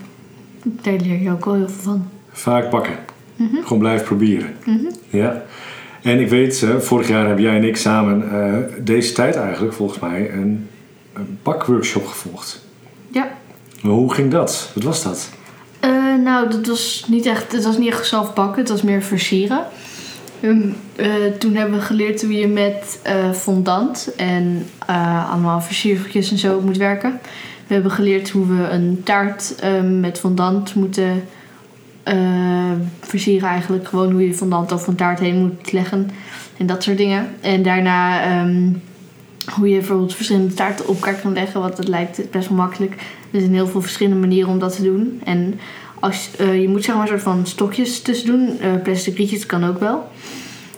Daar 0.62 0.96
leer 0.96 1.22
je 1.22 1.30
ook 1.30 1.44
wel 1.44 1.54
heel 1.54 1.68
veel 1.68 1.82
van. 1.82 2.08
Vaak 2.32 2.70
bakken. 2.70 2.98
Mhm. 3.36 3.62
Gewoon 3.62 3.78
blijven 3.78 4.06
proberen. 4.06 4.54
Mhm. 4.64 4.90
Ja. 5.10 5.42
En 6.02 6.20
ik 6.20 6.28
weet, 6.28 6.66
vorig 6.78 7.08
jaar 7.08 7.26
hebben 7.26 7.44
jij 7.44 7.56
en 7.56 7.64
ik 7.64 7.76
samen 7.76 8.30
eh, 8.32 8.84
deze 8.84 9.12
tijd 9.12 9.36
eigenlijk, 9.36 9.74
volgens 9.74 9.98
mij, 9.98 10.30
een, 10.32 10.68
een 11.12 11.38
bakworkshop 11.42 12.06
gevolgd. 12.06 12.64
Ja. 13.10 13.28
Maar 13.82 13.92
hoe 13.92 14.14
ging 14.14 14.30
dat? 14.30 14.70
Wat 14.74 14.84
was 14.84 15.02
dat? 15.02 15.30
Eh, 15.80 15.90
nou, 16.24 16.50
dat 16.50 16.66
was 16.66 17.04
niet 17.08 17.26
echt, 17.26 17.52
het 17.52 17.64
was 17.64 17.78
niet 17.78 17.88
echt 17.88 18.06
zelf 18.06 18.34
bakken, 18.34 18.60
het 18.60 18.70
was 18.70 18.82
meer 18.82 19.02
versieren. 19.02 19.64
Ehm, 20.40 20.60
eh, 20.96 21.08
toen 21.38 21.54
hebben 21.54 21.78
we 21.78 21.84
geleerd 21.84 22.22
hoe 22.22 22.32
je 22.32 22.48
met 22.48 23.00
fondant 23.34 24.12
en 24.16 24.66
allemaal 25.30 25.60
versiertjes 25.60 26.30
en 26.30 26.38
zo 26.38 26.60
moet 26.60 26.76
werken. 26.76 27.20
We 27.66 27.74
hebben 27.74 27.92
geleerd 27.92 28.30
hoe 28.30 28.46
we 28.46 28.68
een 28.68 29.00
taart 29.04 29.54
ehm, 29.60 30.00
met 30.00 30.18
fondant 30.18 30.74
moeten 30.74 31.22
eh, 32.02 32.72
versieren 33.00 33.48
eigenlijk. 33.48 33.88
Gewoon 33.88 34.12
hoe 34.12 34.26
je 34.26 34.34
fondant 34.34 34.72
over 34.72 34.88
een 34.88 34.94
taart 34.94 35.20
heen 35.20 35.38
moet 35.38 35.72
leggen 35.72 36.10
en 36.56 36.66
dat 36.66 36.82
soort 36.82 36.96
dingen. 36.96 37.28
En 37.40 37.62
daarna 37.62 38.22
ehm, 38.22 38.72
hoe 39.54 39.68
je 39.68 39.76
bijvoorbeeld 39.76 40.14
verschillende 40.14 40.54
taarten 40.54 40.88
op 40.88 40.94
elkaar 40.94 41.20
kan 41.20 41.32
leggen. 41.32 41.60
Want 41.60 41.76
het 41.76 41.88
lijkt 41.88 42.30
best 42.30 42.48
wel 42.48 42.56
makkelijk. 42.56 42.92
Er 43.30 43.40
zijn 43.40 43.52
heel 43.54 43.66
veel 43.66 43.80
verschillende 43.80 44.18
manieren 44.20 44.50
om 44.50 44.58
dat 44.58 44.76
te 44.76 44.82
doen. 44.82 45.20
En 45.24 45.60
als, 46.00 46.30
eh, 46.38 46.60
je 46.60 46.68
moet 46.68 46.84
zeg 46.84 46.94
maar 46.94 47.02
een 47.02 47.08
soort 47.08 47.22
van 47.22 47.46
stokjes 47.46 48.02
tussen 48.02 48.26
doen. 48.26 48.58
Eh, 48.60 48.82
plastic 48.82 49.16
rietjes 49.16 49.46
kan 49.46 49.64
ook 49.64 49.80
wel. 49.80 50.08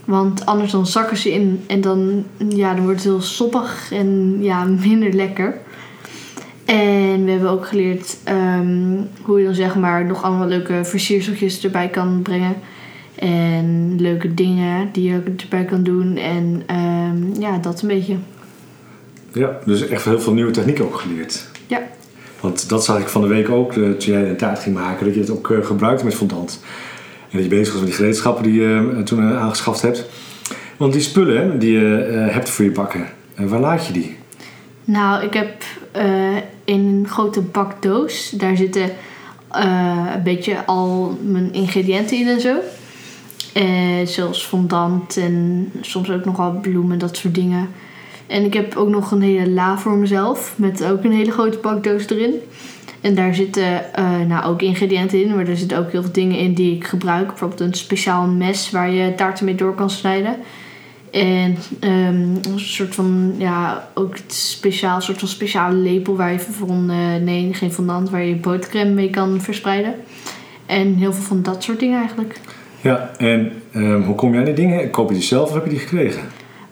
Want 0.05 0.47
anders 0.47 0.71
dan 0.71 0.87
zakken 0.87 1.17
ze 1.17 1.33
in 1.33 1.65
en 1.67 1.81
dan, 1.81 2.25
ja, 2.49 2.75
dan 2.75 2.85
wordt 2.85 3.03
het 3.03 3.13
heel 3.13 3.23
soppig 3.23 3.93
en 3.93 4.37
ja, 4.41 4.65
minder 4.65 5.13
lekker. 5.13 5.59
En 6.73 7.25
we 7.25 7.31
hebben 7.31 7.51
ook 7.51 7.67
geleerd 7.67 8.17
ehm, 8.25 9.01
hoe 9.23 9.39
je 9.39 9.45
dan 9.45 9.55
zeg 9.55 9.77
maar 9.77 10.05
nog 10.05 10.23
allemaal 10.23 10.47
leuke 10.47 10.81
versierseltjes 10.85 11.65
erbij 11.65 11.89
kan 11.89 12.23
brengen. 12.23 12.55
En 13.15 13.97
leuke 13.99 14.35
dingen 14.35 14.89
die 14.93 15.11
je 15.11 15.23
erbij 15.37 15.65
kan 15.65 15.83
doen. 15.83 16.17
En 16.17 16.63
ehm, 16.67 17.41
ja, 17.41 17.59
dat 17.59 17.83
een 17.83 17.89
beetje. 17.89 18.17
Ja, 19.33 19.59
dus 19.65 19.89
echt 19.89 20.05
heel 20.05 20.21
veel 20.21 20.33
nieuwe 20.33 20.51
technieken 20.51 20.85
ook 20.85 20.95
geleerd. 20.95 21.47
Ja. 21.67 21.83
Want 22.41 22.69
dat 22.69 22.85
zag 22.85 23.01
ik 23.01 23.09
van 23.09 23.23
de 23.23 23.29
week 23.29 23.49
ook, 23.49 23.71
eh, 23.73 23.91
toen 23.91 24.13
jij 24.13 24.29
een 24.29 24.37
taart 24.37 24.59
ging 24.59 24.75
maken, 24.75 25.07
dat 25.07 25.15
je 25.15 25.21
het 25.21 25.31
ook 25.31 25.51
eh, 25.51 25.65
gebruikte 25.65 26.05
met 26.05 26.15
fondant. 26.15 26.61
En 27.31 27.39
dat 27.39 27.43
je 27.43 27.49
bezig 27.49 27.73
was 27.73 27.81
met 27.81 27.91
die 27.91 27.99
gereedschappen 27.99 28.43
die 28.45 28.61
je 28.61 28.93
eh, 28.97 29.03
toen 29.03 29.23
aangeschaft 29.23 29.83
hebt. 29.83 30.05
Want 30.77 30.93
die 30.93 31.03
spullen 31.03 31.59
die 31.59 31.73
je 31.73 31.87
hebt 32.31 32.51
voor 32.51 32.65
je 32.65 32.71
bakken, 32.71 33.07
waar 33.37 33.61
laat 33.61 33.87
je 33.87 33.93
die? 33.93 34.21
Nou, 34.85 35.25
ik 35.25 35.35
heb 35.35 35.65
eh, 35.91 36.37
in 36.65 36.81
een 36.87 37.09
grote 37.09 37.41
bakdoos. 37.41 38.31
Daar 38.31 38.57
zitten 38.57 38.91
eh, 39.51 40.07
een 40.15 40.23
beetje 40.23 40.65
al 40.67 41.19
mijn 41.23 41.53
ingrediënten 41.53 42.17
in 42.17 42.29
en 42.29 42.41
zo. 42.41 42.57
Eh, 43.53 44.07
zoals 44.07 44.45
fondant 44.45 45.17
en 45.17 45.69
soms 45.81 46.11
ook 46.11 46.25
nog 46.25 46.37
wel 46.37 46.53
bloemen, 46.53 46.99
dat 46.99 47.17
soort 47.17 47.35
dingen. 47.35 47.69
En 48.27 48.45
ik 48.45 48.55
heb 48.55 48.77
ook 48.77 48.89
nog 48.89 49.11
een 49.11 49.23
hele 49.23 49.51
la 49.51 49.79
voor 49.79 49.97
mezelf. 49.97 50.55
Met 50.57 50.85
ook 50.85 51.05
een 51.05 51.13
hele 51.13 51.31
grote 51.31 51.59
bakdoos 51.59 52.09
erin. 52.09 52.35
En 53.01 53.15
daar 53.15 53.35
zitten 53.35 53.85
nou, 54.29 54.45
ook 54.45 54.63
ingrediënten 54.63 55.23
in. 55.23 55.35
Maar 55.35 55.49
er 55.49 55.57
zitten 55.57 55.79
ook 55.79 55.91
heel 55.91 56.03
veel 56.03 56.13
dingen 56.13 56.39
in 56.39 56.55
die 56.55 56.77
ik 56.77 56.85
gebruik. 56.85 57.27
Bijvoorbeeld 57.27 57.61
een 57.61 57.75
speciaal 57.75 58.27
mes 58.27 58.71
waar 58.71 58.91
je 58.91 59.15
taarten 59.15 59.45
mee 59.45 59.55
door 59.55 59.75
kan 59.75 59.91
snijden. 59.91 60.37
En 61.13 61.57
ehm, 61.81 62.35
een 62.53 62.61
soort 62.61 62.95
van, 62.95 63.35
ja, 63.39 63.89
ook 63.95 64.17
speciaal, 64.27 65.01
soort 65.01 65.19
van 65.19 65.29
speciale 65.29 65.77
lepel 65.77 66.17
waar 66.17 66.33
je 66.33 66.41
van, 66.41 66.91
eh, 66.91 67.23
nee, 67.23 67.55
geen 67.55 67.73
fondant, 67.73 68.11
waar 68.11 68.25
je 68.25 68.35
botercrème 68.35 68.91
mee 68.91 69.11
kan 69.11 69.41
verspreiden. 69.41 69.95
En 70.67 70.95
heel 70.95 71.13
veel 71.13 71.23
van 71.23 71.43
dat 71.43 71.63
soort 71.63 71.81
dingen 71.81 71.99
eigenlijk. 71.99 72.41
Ja, 72.81 73.11
en 73.17 73.53
ehm, 73.73 74.03
hoe 74.03 74.15
kom 74.15 74.33
je 74.33 74.39
aan 74.39 74.45
die 74.45 74.55
dingen? 74.55 74.91
Koop 74.91 75.09
je 75.09 75.15
die 75.15 75.23
zelf 75.23 75.49
of 75.49 75.55
heb 75.55 75.65
je 75.65 75.71
die 75.71 75.79
gekregen? 75.79 76.23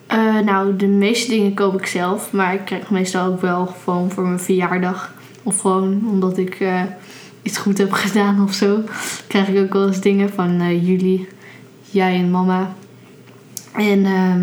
Eh, 0.07 0.39
nou, 0.39 0.77
de 0.77 0.87
meeste 0.87 1.31
dingen 1.31 1.55
koop 1.55 1.79
ik 1.79 1.87
zelf, 1.87 2.33
maar 2.33 2.55
ik 2.55 2.65
krijg 2.65 2.91
meestal 2.91 3.27
ook 3.27 3.41
wel 3.41 3.67
gewoon 3.67 4.11
voor 4.11 4.25
mijn 4.25 4.41
verjaardag. 4.41 5.15
Of 5.43 5.61
gewoon 5.61 6.03
omdat 6.11 6.39
ik 6.39 6.55
eh, 6.61 6.83
iets 7.43 7.59
goed 7.59 7.79
heb 7.79 7.93
gedaan 8.05 8.43
of 8.43 8.53
zo. 8.53 8.79
Krijg 9.27 9.49
ik 9.49 9.59
ook 9.59 9.73
wel 9.73 9.87
eens 9.87 10.01
dingen 10.01 10.31
van 10.31 10.81
jullie, 10.85 11.29
jij 11.91 12.15
en 12.15 12.31
mama. 12.31 12.75
En 13.73 14.05
ehm, 14.05 14.41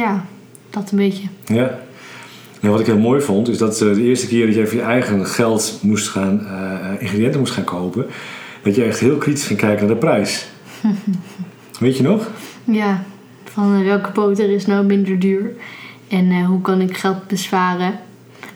ja, 0.00 0.24
dat 0.70 0.90
een 0.90 0.98
beetje. 0.98 1.28
Ja. 1.44 1.78
En 2.60 2.70
wat 2.70 2.80
ik 2.80 2.86
heel 2.86 2.98
mooi 2.98 3.20
vond, 3.20 3.48
is 3.48 3.58
dat 3.58 3.80
eh, 3.80 3.94
de 3.94 4.02
eerste 4.02 4.26
keer 4.26 4.46
dat 4.46 4.54
jij 4.54 4.66
voor 4.66 4.78
je 4.78 4.84
eigen 4.84 5.26
geld 5.26 5.78
moest 5.82 6.08
gaan, 6.08 6.46
eh, 6.46 7.02
ingrediënten 7.02 7.40
moest 7.40 7.52
gaan 7.52 7.64
kopen, 7.64 8.06
dat 8.62 8.74
je 8.74 8.84
echt 8.84 8.98
heel 8.98 9.16
kritisch 9.16 9.46
ging 9.46 9.58
kijken 9.58 9.86
naar 9.86 9.94
de 9.94 10.00
prijs. 10.00 10.46
Weet 11.78 11.96
je 11.96 12.02
nog? 12.02 12.30
Ja, 12.64 13.04
van 13.44 13.74
eh, 13.74 13.84
welke 13.84 14.10
boter 14.12 14.50
is 14.50 14.66
nou 14.66 14.84
minder 14.86 15.18
duur? 15.18 15.52
En 16.12 16.30
eh, 16.30 16.46
hoe 16.46 16.60
kan 16.60 16.80
ik 16.80 16.96
geld 16.96 17.26
besparen? 17.26 17.92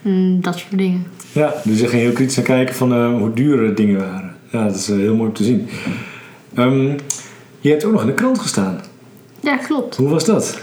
En 0.03 0.41
dat 0.41 0.57
soort 0.57 0.77
dingen. 0.77 1.05
Ja, 1.31 1.53
dus 1.63 1.79
je 1.79 1.87
ging 1.87 2.01
heel 2.01 2.11
kritisch 2.11 2.35
naar 2.35 2.45
kijken 2.45 2.75
van 2.75 2.93
eh, 2.93 3.17
hoe 3.17 3.33
duur 3.33 3.75
dingen 3.75 3.99
waren. 3.99 4.35
Ja, 4.51 4.63
dat 4.63 4.75
is 4.75 4.89
eh, 4.89 4.95
heel 4.95 5.15
mooi 5.15 5.29
om 5.29 5.35
te 5.35 5.43
zien. 5.43 5.67
Ehm, 6.53 6.97
je 7.59 7.69
hebt 7.69 7.85
ook 7.85 7.91
nog 7.91 8.01
in 8.01 8.07
de 8.07 8.13
krant 8.13 8.39
gestaan. 8.39 8.81
Ja, 9.39 9.57
klopt. 9.57 9.95
Hoe 9.95 10.09
was 10.09 10.25
dat? 10.25 10.59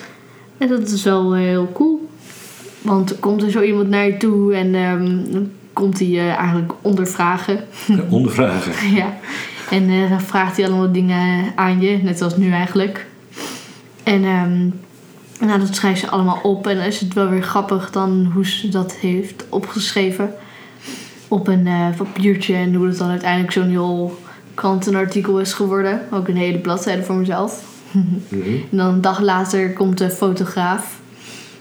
Dat 0.58 0.88
is 0.88 1.02
wel 1.02 1.34
eh, 1.34 1.40
heel 1.40 1.70
cool. 1.72 2.08
Want 2.82 3.10
er 3.10 3.16
komt 3.16 3.42
er 3.42 3.50
zo 3.50 3.60
iemand 3.60 3.88
naar 3.88 4.06
je 4.06 4.16
toe 4.16 4.54
en 4.54 4.74
ehm, 4.74 5.32
dan 5.32 5.50
komt 5.72 5.98
hij 5.98 6.08
je 6.08 6.20
eigenlijk 6.20 6.72
ondervragen. 6.82 7.64
Ondervragen. 8.08 8.90
ja. 9.00 9.16
En 9.70 9.88
eh, 9.88 10.10
dan 10.10 10.20
vraagt 10.20 10.56
hij 10.56 10.66
allemaal 10.66 10.92
dingen 10.92 11.52
aan 11.54 11.80
je, 11.80 11.98
net 12.02 12.22
als 12.22 12.36
nu 12.36 12.50
eigenlijk. 12.50 13.06
En 14.02 14.24
ehm, 14.24 14.68
nou, 15.46 15.60
dat 15.60 15.74
schrijft 15.74 16.00
ze 16.00 16.08
allemaal 16.08 16.40
op. 16.42 16.66
En 16.66 16.76
dan 16.76 16.84
is 16.84 17.00
het 17.00 17.14
wel 17.14 17.28
weer 17.28 17.42
grappig 17.42 17.90
dan 17.90 18.30
hoe 18.34 18.46
ze 18.46 18.68
dat 18.68 18.92
heeft 18.92 19.44
opgeschreven. 19.48 20.34
Op 21.28 21.48
een 21.48 21.68
papiertje. 21.96 22.54
En 22.54 22.74
hoe 22.74 22.86
het 22.86 22.98
dan 22.98 23.10
uiteindelijk 23.10 23.52
zo'n 23.52 23.68
heel 23.68 24.18
krantenartikel 24.54 25.40
is 25.40 25.52
geworden. 25.52 26.00
Ook 26.10 26.28
een 26.28 26.36
hele 26.36 26.58
bladzijde 26.58 27.02
voor 27.02 27.14
mezelf. 27.14 27.64
Mhm. 27.94 28.46
En 28.70 28.76
dan 28.76 28.94
een 28.94 29.00
dag 29.00 29.20
later 29.20 29.72
komt 29.72 29.98
de 29.98 30.10
fotograaf. 30.10 31.00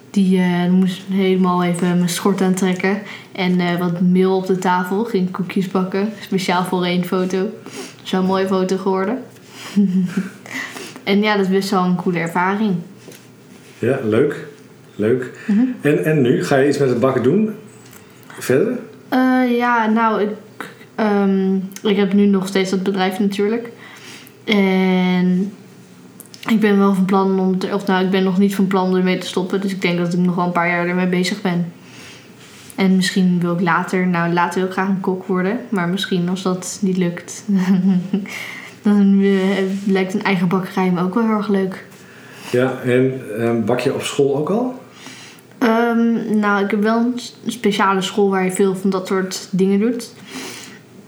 Die 0.10 0.40
eh, 0.40 0.70
moest 0.70 1.02
helemaal 1.10 1.64
even 1.64 1.98
mijn 1.98 2.10
schort 2.10 2.42
aantrekken. 2.42 3.02
En 3.32 3.60
eh, 3.60 3.80
wat 3.80 4.02
meel 4.02 4.36
op 4.36 4.48
de 4.48 4.58
tafel. 4.58 5.04
Ging 5.04 5.32
koekjes 5.32 5.68
bakken. 5.68 6.10
Speciaal 6.22 6.64
voor 6.64 6.86
één 6.86 7.06
foto. 7.06 7.50
Zo'n 8.04 8.26
mooie 8.26 8.48
foto 8.48 8.78
geworden. 8.78 9.18
en 11.04 11.22
ja, 11.22 11.36
dat 11.36 11.46
is 11.46 11.52
best 11.52 11.70
wel 11.70 11.84
een 11.84 11.96
coole 11.96 12.20
ervaring. 12.20 12.76
Ja, 13.80 14.00
leuk. 14.04 14.48
Leuk. 14.96 15.32
Mhm. 15.48 15.62
en, 15.82 16.06
en 16.06 16.22
nu? 16.22 16.44
Ga 16.44 16.58
je 16.58 16.68
iets 16.68 16.78
met 16.78 16.90
het 16.90 17.00
bakken 17.00 17.24
doen? 17.24 17.50
Verder? 18.28 18.80
Eh, 19.10 19.58
ja, 19.58 19.90
nou, 19.90 20.22
ik, 20.22 20.30
ehm, 20.96 21.56
ik 21.84 21.98
heb 21.98 22.14
nu 22.14 22.26
nog 22.26 22.48
steeds 22.48 22.70
dat 22.70 22.84
bedrijf 22.84 23.20
natuurlijk. 23.20 23.70
En 24.44 25.52
ik 26.50 26.60
ben 26.60 26.78
wel 26.78 26.94
van 26.94 27.06
plan 27.06 27.40
om 27.40 27.58
te, 27.58 27.74
of 27.74 27.86
nou, 27.86 28.06
ik 28.06 28.12
ben 28.12 28.24
nog 28.24 28.38
niet 28.38 28.56
van 28.56 28.68
plan 28.68 28.90
om 28.90 28.96
ermee 28.96 29.18
te 29.18 29.28
stoppen. 29.28 29.62
Dus 29.62 29.72
ik 29.72 29.82
denk 29.82 29.98
dat 29.98 30.14
ik 30.14 30.20
nog 30.20 30.36
wel 30.36 30.46
een 30.46 30.52
paar 30.52 30.68
jaar 30.68 30.88
ermee 30.88 31.08
bezig 31.08 31.42
ben. 31.42 31.74
En 32.76 32.96
misschien 32.96 33.40
wil 33.40 33.54
ik 33.54 33.62
later, 33.62 34.08
nou 34.08 34.34
later 34.34 34.60
wil 34.60 34.68
ik 34.68 34.74
graag 34.74 34.88
een 34.88 35.00
kok 35.00 35.26
worden. 35.26 35.60
Maar 35.70 35.90
misschien 35.90 36.30
als 36.30 36.42
dat 36.42 36.80
niet 36.82 36.98
lukt, 36.98 37.44
dan 38.82 39.22
eh, 39.22 39.64
lijkt 39.86 40.14
een 40.14 40.24
eigen 40.24 40.48
bakkerij 40.48 40.92
me 40.92 41.02
ook 41.02 41.14
wel 41.14 41.24
heel 41.24 41.38
erg 41.38 41.48
leuk. 41.48 41.86
Ja, 42.52 42.80
en 42.86 43.22
ehm, 43.40 43.64
bak 43.66 43.80
je 43.80 43.94
op 43.94 44.02
school 44.02 44.38
ook 44.38 44.50
al? 44.50 44.82
Ehm, 45.58 46.40
nou, 46.40 46.64
ik 46.64 46.72
heb 46.72 46.82
wel 46.82 46.98
een 46.98 47.20
speciale 47.52 48.02
school 48.02 48.30
waar 48.30 48.44
je 48.44 48.52
veel 48.52 48.76
van 48.76 48.90
dat 48.90 49.08
soort 49.08 49.48
dingen 49.52 49.80
doet. 49.80 50.14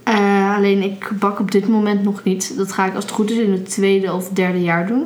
Eh, 0.03 0.55
alleen 0.55 0.81
ik 0.81 1.09
bak 1.19 1.39
op 1.39 1.51
dit 1.51 1.67
moment 1.67 2.03
nog 2.03 2.23
niet. 2.23 2.57
Dat 2.57 2.71
ga 2.71 2.85
ik 2.85 2.95
als 2.95 3.03
het 3.03 3.13
goed 3.13 3.31
is 3.31 3.37
in 3.37 3.51
het 3.51 3.69
tweede 3.69 4.13
of 4.13 4.29
derde 4.29 4.61
jaar 4.61 4.87
doen. 4.87 5.05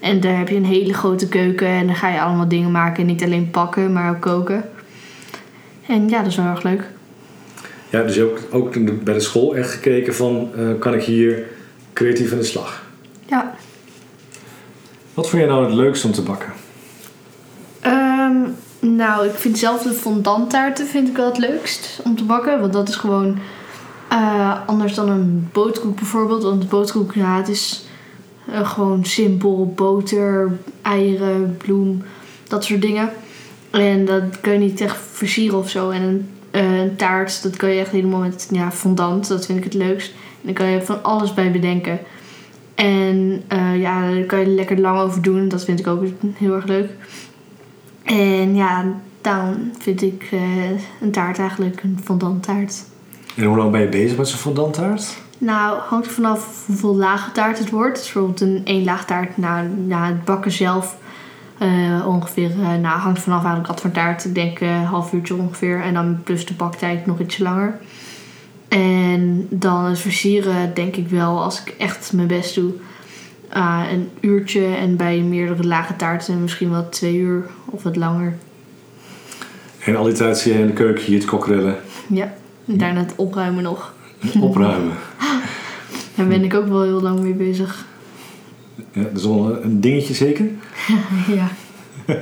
En 0.00 0.20
daar 0.20 0.38
heb 0.38 0.48
je 0.48 0.54
een 0.56 0.64
hele 0.64 0.94
grote 0.94 1.28
keuken 1.28 1.66
en 1.68 1.86
dan 1.86 1.94
ga 1.96 2.08
je 2.08 2.20
allemaal 2.20 2.48
dingen 2.48 2.70
maken. 2.70 3.06
Niet 3.06 3.22
alleen 3.22 3.48
bakken, 3.50 3.92
maar 3.92 4.10
ook 4.10 4.20
koken. 4.20 4.64
En 5.86 6.08
ja, 6.08 6.18
dat 6.18 6.26
is 6.30 6.36
wel 6.36 6.46
erg 6.46 6.62
leuk. 6.62 6.84
Ja, 7.90 8.02
dus 8.02 8.14
je 8.14 8.20
hebt 8.20 8.52
ook 8.52 8.72
de- 8.72 8.80
bij 8.92 9.14
de 9.14 9.20
school 9.20 9.56
echt 9.56 9.70
gekeken 9.70 10.14
van... 10.14 10.48
eh, 10.56 10.64
kan 10.78 10.94
ik 10.94 11.02
hier 11.02 11.42
creatief 11.92 12.32
aan 12.32 12.38
de 12.38 12.44
slag? 12.44 12.82
Ja. 13.26 13.54
Wat 15.14 15.28
vond 15.28 15.42
jij 15.42 15.50
nou 15.50 15.64
het 15.64 15.74
leukste 15.74 16.06
om 16.06 16.12
te 16.12 16.22
bakken? 16.22 16.52
Ehm, 17.80 18.36
nou, 18.80 19.26
ik 19.26 19.34
vind 19.34 19.58
zelf 19.58 19.82
de 19.82 19.92
fondant-taarten 19.92 20.86
vind 20.86 21.08
ik 21.08 21.16
wel 21.16 21.26
het 21.26 21.38
leukst 21.38 22.00
om 22.04 22.16
te 22.16 22.24
bakken. 22.24 22.60
Want 22.60 22.72
dat 22.72 22.88
is 22.88 22.96
gewoon 22.96 23.38
eh, 24.08 24.58
anders 24.66 24.94
dan 24.94 25.08
een 25.08 25.48
boterkoek 25.52 25.96
bijvoorbeeld. 25.96 26.42
Want 26.42 26.68
boterkoek, 26.68 27.14
ja, 27.14 27.36
het 27.36 27.48
is 27.48 27.84
eh, 28.46 28.70
gewoon 28.70 29.04
simpel. 29.04 29.72
Boter, 29.76 30.58
eieren, 30.82 31.56
bloem, 31.56 32.02
dat 32.48 32.64
soort 32.64 32.82
dingen. 32.82 33.10
En 33.70 34.04
dat 34.04 34.40
kun 34.40 34.52
je 34.52 34.58
niet 34.58 34.80
echt 34.80 34.96
versieren 35.12 35.58
of 35.58 35.70
zo. 35.70 35.90
En 35.90 36.02
een, 36.02 36.28
eh, 36.50 36.96
taart, 36.96 37.42
dat 37.42 37.56
kan 37.56 37.70
je 37.70 37.80
echt 37.80 37.90
helemaal 37.90 38.20
met 38.20 38.48
ja, 38.50 38.72
fondant. 38.72 39.28
Dat 39.28 39.46
vind 39.46 39.58
ik 39.58 39.64
het 39.64 39.74
leukst. 39.74 40.10
En 40.10 40.40
daar 40.42 40.54
kan 40.54 40.66
je 40.66 40.82
van 40.82 41.02
alles 41.02 41.34
bij 41.34 41.50
bedenken. 41.50 41.98
En 42.74 43.42
eh, 43.48 43.80
ja, 43.80 44.10
daar 44.10 44.24
kan 44.24 44.40
je 44.40 44.46
lekker 44.46 44.80
lang 44.80 45.00
over 45.00 45.22
doen. 45.22 45.48
Dat 45.48 45.64
vind 45.64 45.78
ik 45.78 45.86
ook 45.86 46.04
heel 46.34 46.54
erg 46.54 46.66
leuk. 46.66 46.90
En 48.02 48.54
ja, 48.54 48.94
daarom 49.20 49.70
vind 49.78 50.02
ik 50.02 50.28
een 51.00 51.10
taart 51.10 51.38
eigenlijk 51.38 51.82
een 51.82 51.98
fondant 52.04 52.42
taart. 52.42 52.84
En 53.36 53.44
hoe 53.44 53.56
lang 53.56 53.70
ben 53.70 53.80
je 53.80 53.88
bezig 53.88 54.16
met 54.16 54.28
zo'n 54.28 54.38
fondanttaart? 54.38 55.16
Nou, 55.40 55.78
hangt 55.78 56.06
er 56.06 56.12
vanaf 56.12 56.66
hoeveel 56.66 56.96
lagen 56.96 57.32
taart 57.32 57.58
het 57.58 57.70
wordt. 57.70 57.96
Dus 57.96 58.12
bijvoorbeeld 58.12 58.40
een 58.40 58.60
één 58.64 58.84
laag 58.84 59.04
taart, 59.04 59.36
nou, 59.36 59.68
na 59.68 60.06
het 60.06 60.24
bakken 60.24 60.52
zelf 60.52 60.96
eh, 61.58 62.06
ongeveer, 62.06 62.50
eh, 62.50 62.74
nou, 62.74 62.98
hangt 62.98 63.20
vanaf 63.20 63.38
eigenlijk 63.38 63.66
wat 63.66 63.80
voor 63.80 63.90
taart. 63.90 64.24
Ik 64.24 64.34
denk 64.34 64.60
eh, 64.60 64.74
een 64.74 64.84
half 64.84 65.12
uurtje 65.12 65.34
ongeveer. 65.34 65.80
En 65.80 65.94
dan 65.94 66.20
plus 66.24 66.46
de 66.46 66.54
baktijd 66.54 67.06
nog 67.06 67.20
iets 67.20 67.38
langer. 67.38 67.78
En 68.68 69.46
dan 69.50 69.84
het 69.84 69.98
versieren 69.98 70.74
denk 70.74 70.96
ik 70.96 71.08
wel, 71.08 71.42
als 71.42 71.60
ik 71.60 71.74
echt 71.78 72.12
mijn 72.12 72.26
best 72.26 72.54
doe, 72.54 72.72
een 73.90 74.10
uurtje. 74.20 74.66
En 74.66 74.96
bij 74.96 75.18
meerdere 75.20 75.66
lage 75.66 75.96
taarten 75.96 76.42
misschien 76.42 76.70
wel 76.70 76.88
twee 76.88 77.16
uur 77.16 77.46
of 77.64 77.82
wat 77.82 77.96
langer. 77.96 78.36
En 79.84 79.96
al 79.96 80.04
die 80.04 80.12
tijd 80.12 80.38
zie 80.38 80.52
je 80.52 80.58
in 80.58 80.66
de 80.66 80.72
keuken 80.72 81.04
hier 81.04 81.18
het 81.18 81.28
kokkerellen 81.28 81.76
Ja, 82.06 82.34
en 82.66 82.78
daarna 82.78 83.00
het 83.00 83.12
opruimen 83.16 83.62
nog. 83.62 83.94
opruimen. 84.40 84.96
Daar 86.20 86.28
ben 86.28 86.44
ik 86.44 86.54
ook 86.54 86.68
wel 86.68 86.82
heel 86.82 87.02
lang 87.02 87.20
mee 87.20 87.32
bezig. 87.32 87.86
Ja, 88.92 89.02
dat 89.02 89.16
is 89.16 89.24
wel 89.24 89.62
een 89.62 89.80
dingetje 89.80 90.14
zeker. 90.14 90.46
ja. 91.36 91.48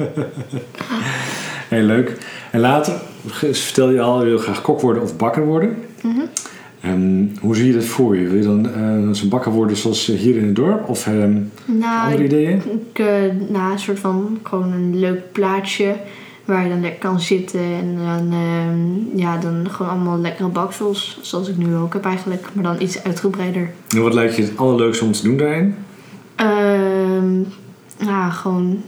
Heel 1.68 1.82
leuk. 1.82 2.16
En 2.50 2.60
later 2.60 2.94
vertel 3.52 3.90
je 3.90 4.00
al, 4.00 4.20
je 4.20 4.28
wil 4.28 4.38
graag 4.38 4.62
kok 4.62 4.80
worden 4.80 5.02
of 5.02 5.16
bakker 5.16 5.44
worden. 5.44 5.76
En 6.80 7.32
hoe 7.40 7.56
zie 7.56 7.66
je 7.66 7.72
dat 7.72 7.84
voor 7.84 8.16
je? 8.16 8.28
Wil 8.28 8.38
je 8.38 8.44
dan 8.44 8.72
eh, 8.72 9.12
zo'n 9.12 9.28
bakker 9.28 9.52
worden 9.52 9.76
zoals 9.76 10.06
hier 10.06 10.36
in 10.36 10.44
het 10.44 10.56
dorp? 10.56 10.88
Of 10.88 11.06
ehm, 11.06 11.40
Nou, 11.64 12.04
andere 12.04 12.24
ideeën? 12.24 12.62
ik, 12.90 12.98
eh, 12.98 13.06
nou, 13.48 13.72
een 13.72 13.78
soort 13.78 13.98
van 13.98 14.38
gewoon 14.42 14.72
een 14.72 14.98
leuk 14.98 15.32
plaatsje 15.32 15.94
waar 16.48 16.62
je 16.62 16.68
dan 16.68 16.80
lekker 16.80 17.00
kan 17.00 17.20
zitten. 17.20 17.60
En 17.60 17.96
dan, 17.96 18.32
ehm, 18.32 19.18
ja, 19.18 19.36
dan 19.36 19.70
gewoon 19.70 19.92
allemaal 19.92 20.18
lekkere 20.18 20.48
baksels. 20.48 21.18
Zoals 21.22 21.48
ik 21.48 21.56
nu 21.56 21.76
ook 21.76 21.92
heb 21.92 22.04
eigenlijk, 22.04 22.48
maar 22.52 22.64
dan 22.64 22.76
iets 22.82 23.04
uitgebreider. 23.04 23.70
En 23.88 24.02
wat 24.02 24.14
lijkt 24.14 24.36
je 24.36 24.42
het 24.42 24.56
allerleukste 24.56 25.04
om 25.04 25.12
te 25.12 25.22
doen 25.22 25.36
daarin? 25.36 25.74
Ehm 26.36 27.42
ja, 27.98 28.30
gewoon 28.30 28.82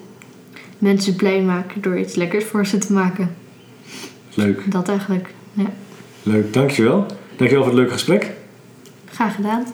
mensen 0.78 1.16
blij 1.16 1.42
maken 1.42 1.80
door 1.82 1.98
iets 1.98 2.14
lekkers 2.14 2.44
voor 2.44 2.66
ze 2.66 2.78
te 2.78 2.92
maken. 2.92 3.34
Leuk, 4.34 4.72
Dat 4.72 4.88
eigenlijk. 4.88 5.34
Ja, 5.52 5.70
leuk. 6.22 6.52
Dankjewel. 6.52 7.06
Dankjewel 7.36 7.64
voor 7.64 7.72
het 7.72 7.80
leuke 7.80 7.92
gesprek. 7.92 8.30
graag 9.04 9.34
gedaan. 9.34 9.64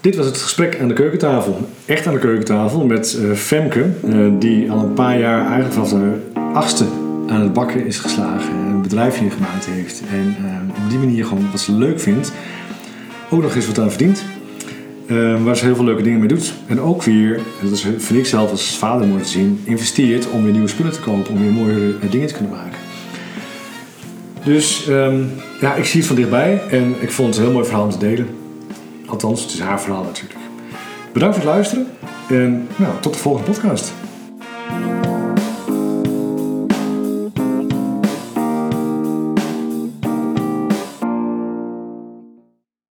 Dit 0.00 0.16
was 0.16 0.26
het 0.26 0.36
gesprek 0.36 0.80
aan 0.80 0.88
de 0.88 0.94
keukentafel. 0.94 1.68
Echt 1.84 2.06
aan 2.06 2.14
de 2.14 2.20
keukentafel 2.20 2.84
met 2.86 3.18
eh, 3.22 3.32
Femke, 3.32 3.90
eh, 4.04 4.26
die 4.38 4.70
al 4.70 4.78
een 4.78 4.92
paar 4.94 5.18
jaar 5.18 5.40
eigenlijk 5.40 5.72
vanaf 5.72 5.88
de 5.88 6.20
achtste 6.52 6.84
aan 7.28 7.40
het 7.40 7.52
bakken 7.52 7.86
is 7.86 7.98
geslagen. 7.98 8.50
en 8.50 8.66
Een 8.66 8.82
bedrijfje 8.82 9.30
gemaakt 9.30 9.66
heeft. 9.66 10.02
En 10.10 10.36
eh, 10.44 10.84
op 10.84 10.90
die 10.90 10.98
manier 10.98 11.24
gewoon 11.24 11.50
wat 11.50 11.60
ze 11.60 11.72
leuk 11.72 12.00
vindt, 12.00 12.32
ook 13.30 13.42
nog 13.42 13.54
eens 13.54 13.66
wat 13.66 13.78
aan 13.78 13.90
verdient. 13.90 14.24
Eh, 15.06 15.42
waar 15.44 15.56
ze 15.56 15.64
heel 15.64 15.74
veel 15.74 15.84
leuke 15.84 16.02
dingen 16.02 16.18
mee 16.18 16.28
doet. 16.28 16.54
En 16.66 16.80
ook 16.80 17.02
weer, 17.02 17.40
dat 17.62 17.72
is, 17.72 17.80
vind 17.80 18.18
ik 18.18 18.26
zelf 18.26 18.50
als 18.50 18.76
vader 18.76 19.06
mooi 19.06 19.22
te 19.22 19.28
zien, 19.28 19.60
investeert 19.64 20.30
om 20.30 20.42
weer 20.42 20.52
nieuwe 20.52 20.68
spullen 20.68 20.92
te 20.92 21.00
kopen. 21.00 21.34
Om 21.34 21.40
weer 21.40 21.52
mooiere 21.52 21.94
eh, 22.00 22.10
dingen 22.10 22.28
te 22.28 22.34
kunnen 22.34 22.52
maken. 22.52 22.78
Dus 24.44 24.88
ehm, 24.88 25.22
ja, 25.60 25.74
ik 25.74 25.84
zie 25.84 25.98
het 25.98 26.06
van 26.06 26.16
dichtbij 26.16 26.62
en 26.70 26.94
ik 27.00 27.10
vond 27.10 27.28
het 27.28 27.36
een 27.36 27.42
heel 27.42 27.52
mooi 27.52 27.64
verhaal 27.64 27.84
om 27.84 27.90
te 27.90 27.98
delen. 27.98 28.26
Althans, 29.06 29.42
het 29.42 29.52
is 29.52 29.60
haar 29.60 29.80
verhaal 29.80 30.04
natuurlijk. 30.04 30.40
Bedankt 31.12 31.36
voor 31.36 31.44
het 31.44 31.54
luisteren 31.54 31.86
en 32.28 32.68
nou, 32.76 32.92
tot 33.00 33.12
de 33.12 33.18
volgende 33.18 33.50
podcast. 33.50 33.92